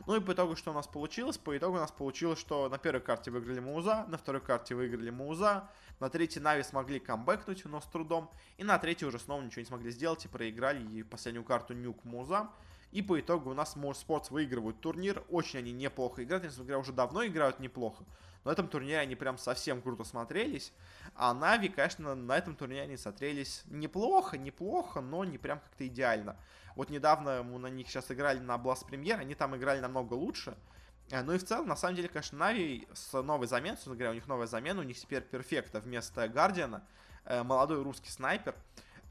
Ну 0.07 0.17
и 0.17 0.21
по 0.21 0.33
итогу, 0.33 0.57
что 0.57 0.73
у 0.73 0.75
нас 0.75 0.87
получилось? 0.87 1.39
По 1.39 1.57
итогу 1.57 1.77
у 1.77 1.81
нас 1.81 1.91
получилось, 1.91 2.39
что 2.39 2.69
на 2.69 2.77
первой 2.77 3.01
карте 3.01 3.31
выиграли 3.31 3.61
Мауза, 3.61 4.05
на 4.09 4.19
второй 4.19 4.43
карте 4.43 4.75
выиграли 4.75 5.09
Мауза, 5.09 5.71
на 6.01 6.11
третьей 6.11 6.43
Нави 6.43 6.63
смогли 6.63 7.01
камбэкнуть, 7.01 7.65
но 7.65 7.81
с 7.81 7.87
трудом, 7.87 8.31
и 8.59 8.65
на 8.65 8.79
третьей 8.79 9.09
уже 9.09 9.19
снова 9.19 9.41
ничего 9.41 9.61
не 9.61 9.67
смогли 9.67 9.91
сделать 9.91 10.25
и 10.25 10.29
проиграли 10.29 10.85
и 10.99 11.03
последнюю 11.03 11.45
карту 11.45 11.73
Нюк 11.73 12.05
Мауза. 12.05 12.51
И 12.93 13.03
по 13.03 13.21
итогу 13.21 13.51
у 13.51 13.55
нас 13.55 13.77
Motorsports 13.77 14.29
выигрывают 14.31 14.81
турнир. 14.81 15.23
Очень 15.29 15.61
они 15.61 15.73
неплохо 15.73 16.23
играют. 16.25 16.45
Несмотря 16.45 16.65
говоря, 16.65 16.79
уже 16.79 16.93
давно 16.93 17.27
играют 17.27 17.61
неплохо. 17.61 18.05
На 18.45 18.53
этом 18.53 18.69
турнире 18.69 19.01
они 19.01 19.17
прям 19.17 19.39
совсем 19.39 19.83
круто 19.83 20.05
смотрелись. 20.05 20.73
А 21.17 21.35
Нави, 21.35 21.69
конечно, 21.69 22.15
на 22.15 22.39
этом 22.39 22.55
турнире 22.55 22.83
они 22.83 22.97
смотрелись 22.97 23.65
неплохо, 23.67 24.39
неплохо, 24.39 25.01
но 25.01 25.25
не 25.25 25.37
прям 25.37 25.59
как-то 25.59 25.85
идеально. 25.87 26.37
Вот 26.77 26.89
недавно 26.89 27.43
мы 27.43 27.59
на 27.59 27.67
них 27.67 27.89
сейчас 27.89 28.09
играли 28.13 28.39
на 28.39 28.55
Blast 28.55 28.89
Premier, 28.89 29.15
они 29.15 29.35
там 29.35 29.57
играли 29.57 29.81
намного 29.81 30.15
лучше. 30.15 30.57
Э, 31.11 31.23
ну 31.23 31.33
и 31.33 31.39
в 31.39 31.45
целом, 31.45 31.67
на 31.67 31.75
самом 31.75 31.97
деле, 31.97 32.09
конечно, 32.09 32.39
Нави 32.39 32.87
с 32.93 33.21
новой 33.21 33.49
заменой, 33.49 33.77
собственно 33.77 33.97
говоря, 33.97 34.11
у 34.13 34.15
них 34.15 34.29
новая 34.29 34.47
замена, 34.47 34.81
у 34.81 34.85
них 34.85 34.97
теперь 34.97 35.23
Перфекта 35.23 35.81
вместо 35.81 36.29
Гардиана, 36.29 36.87
э, 37.25 37.43
молодой 37.43 37.83
русский 37.83 38.11
снайпер. 38.11 38.55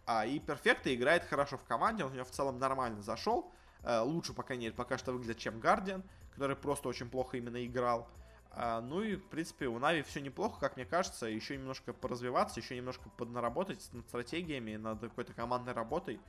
А, 0.05 0.25
и 0.25 0.39
Перфекта 0.39 0.93
играет 0.93 1.25
хорошо 1.25 1.57
в 1.57 1.63
команде, 1.63 2.05
он 2.05 2.11
у 2.11 2.15
него 2.15 2.25
в 2.25 2.31
целом 2.31 2.59
нормально 2.59 3.01
зашел. 3.01 3.51
Э, 3.85 4.01
лучше, 4.01 4.33
по 4.33 4.43
крайней 4.43 4.65
мере, 4.65 4.75
пока 4.75 4.97
что 4.97 5.13
выглядит, 5.13 5.37
чем 5.37 5.59
Гардиан, 5.59 6.03
который 6.31 6.55
просто 6.55 6.89
очень 6.89 7.07
плохо 7.07 7.37
именно 7.37 7.63
играл. 7.63 8.09
А, 8.51 8.81
ну 8.81 9.03
и, 9.03 9.15
в 9.15 9.25
принципе, 9.25 9.67
у 9.67 9.77
Нави 9.77 10.01
все 10.01 10.21
неплохо, 10.21 10.59
как 10.59 10.75
мне 10.75 10.85
кажется. 10.85 11.27
Еще 11.27 11.55
немножко 11.55 11.93
поразвиваться, 11.93 12.59
еще 12.59 12.75
немножко 12.75 13.09
поднаработать 13.09 13.87
над 13.93 14.07
стратегиями, 14.07 14.75
над 14.75 15.01
какой-то 15.01 15.33
командной 15.33 15.73
работой. 15.73 16.19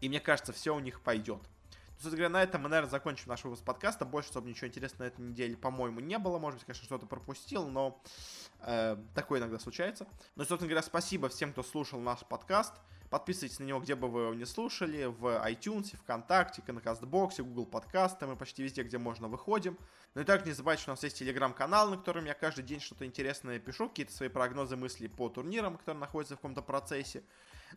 И 0.00 0.08
мне 0.08 0.20
кажется, 0.20 0.52
все 0.52 0.74
у 0.74 0.78
них 0.78 1.00
пойдет. 1.00 1.40
Собственно 1.94 2.16
говоря, 2.16 2.28
на 2.28 2.42
этом 2.42 2.62
мы, 2.62 2.68
наверное, 2.68 2.90
закончим 2.90 3.28
наш 3.28 3.42
выпуск 3.44 3.64
подкаста. 3.64 4.04
Больше, 4.04 4.28
чтобы 4.28 4.48
ничего 4.48 4.68
интересного 4.68 5.04
на 5.04 5.12
этой 5.12 5.22
неделе, 5.22 5.56
по-моему, 5.56 6.00
не 6.00 6.18
было. 6.18 6.38
Может 6.38 6.58
быть, 6.58 6.66
конечно, 6.66 6.84
что-то 6.84 7.06
пропустил, 7.06 7.66
но 7.66 8.00
такое 9.14 9.40
иногда 9.40 9.58
случается. 9.58 10.06
Но, 10.36 10.44
собственно 10.44 10.68
говоря, 10.68 10.82
спасибо 10.82 11.28
всем, 11.28 11.52
кто 11.52 11.62
слушал 11.62 12.00
наш 12.00 12.20
подкаст. 12.20 12.72
Подписывайтесь 13.10 13.60
на 13.60 13.64
него, 13.64 13.78
где 13.78 13.94
бы 13.94 14.08
вы 14.08 14.22
его 14.22 14.34
не 14.34 14.44
слушали, 14.44 15.04
в 15.04 15.26
iTunes, 15.46 15.96
ВКонтакте, 15.98 16.62
на 16.66 16.80
Кастбоксе, 16.80 17.44
Google 17.44 17.66
подкасты, 17.66 18.26
мы 18.26 18.34
почти 18.34 18.64
везде, 18.64 18.82
где 18.82 18.98
можно, 18.98 19.28
выходим. 19.28 19.78
Ну 20.14 20.22
и 20.22 20.24
также 20.24 20.46
не 20.46 20.52
забывайте, 20.52 20.82
что 20.82 20.90
у 20.90 20.94
нас 20.94 21.04
есть 21.04 21.18
телеграм-канал, 21.18 21.90
на 21.90 21.96
котором 21.96 22.24
я 22.24 22.34
каждый 22.34 22.64
день 22.64 22.80
что-то 22.80 23.06
интересное 23.06 23.60
пишу, 23.60 23.88
какие-то 23.88 24.12
свои 24.12 24.28
прогнозы, 24.28 24.74
мысли 24.76 25.06
по 25.06 25.28
турнирам, 25.28 25.76
которые 25.76 26.00
находятся 26.00 26.34
в 26.34 26.38
каком-то 26.38 26.62
процессе. 26.62 27.22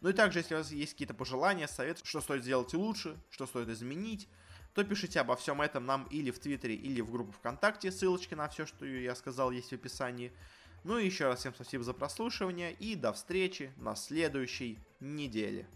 Ну 0.01 0.09
и 0.09 0.13
также, 0.13 0.39
если 0.39 0.55
у 0.55 0.57
вас 0.57 0.71
есть 0.71 0.93
какие-то 0.93 1.13
пожелания, 1.13 1.67
советы, 1.67 2.01
что 2.03 2.21
стоит 2.21 2.41
сделать 2.41 2.73
лучше, 2.73 3.15
что 3.29 3.45
стоит 3.45 3.69
изменить, 3.69 4.27
то 4.73 4.83
пишите 4.83 5.19
обо 5.19 5.35
всем 5.35 5.61
этом 5.61 5.85
нам 5.85 6.05
или 6.05 6.31
в 6.31 6.39
Твиттере, 6.39 6.73
или 6.73 7.01
в 7.01 7.11
группу 7.11 7.31
ВКонтакте. 7.33 7.91
Ссылочки 7.91 8.33
на 8.33 8.47
все, 8.47 8.65
что 8.65 8.85
я 8.85 9.13
сказал, 9.13 9.51
есть 9.51 9.69
в 9.69 9.73
описании. 9.73 10.31
Ну 10.83 10.97
и 10.97 11.05
еще 11.05 11.27
раз 11.27 11.39
всем 11.39 11.53
спасибо 11.53 11.83
за 11.83 11.93
прослушивание 11.93 12.73
и 12.73 12.95
до 12.95 13.13
встречи 13.13 13.71
на 13.77 13.95
следующей 13.95 14.79
неделе. 14.99 15.67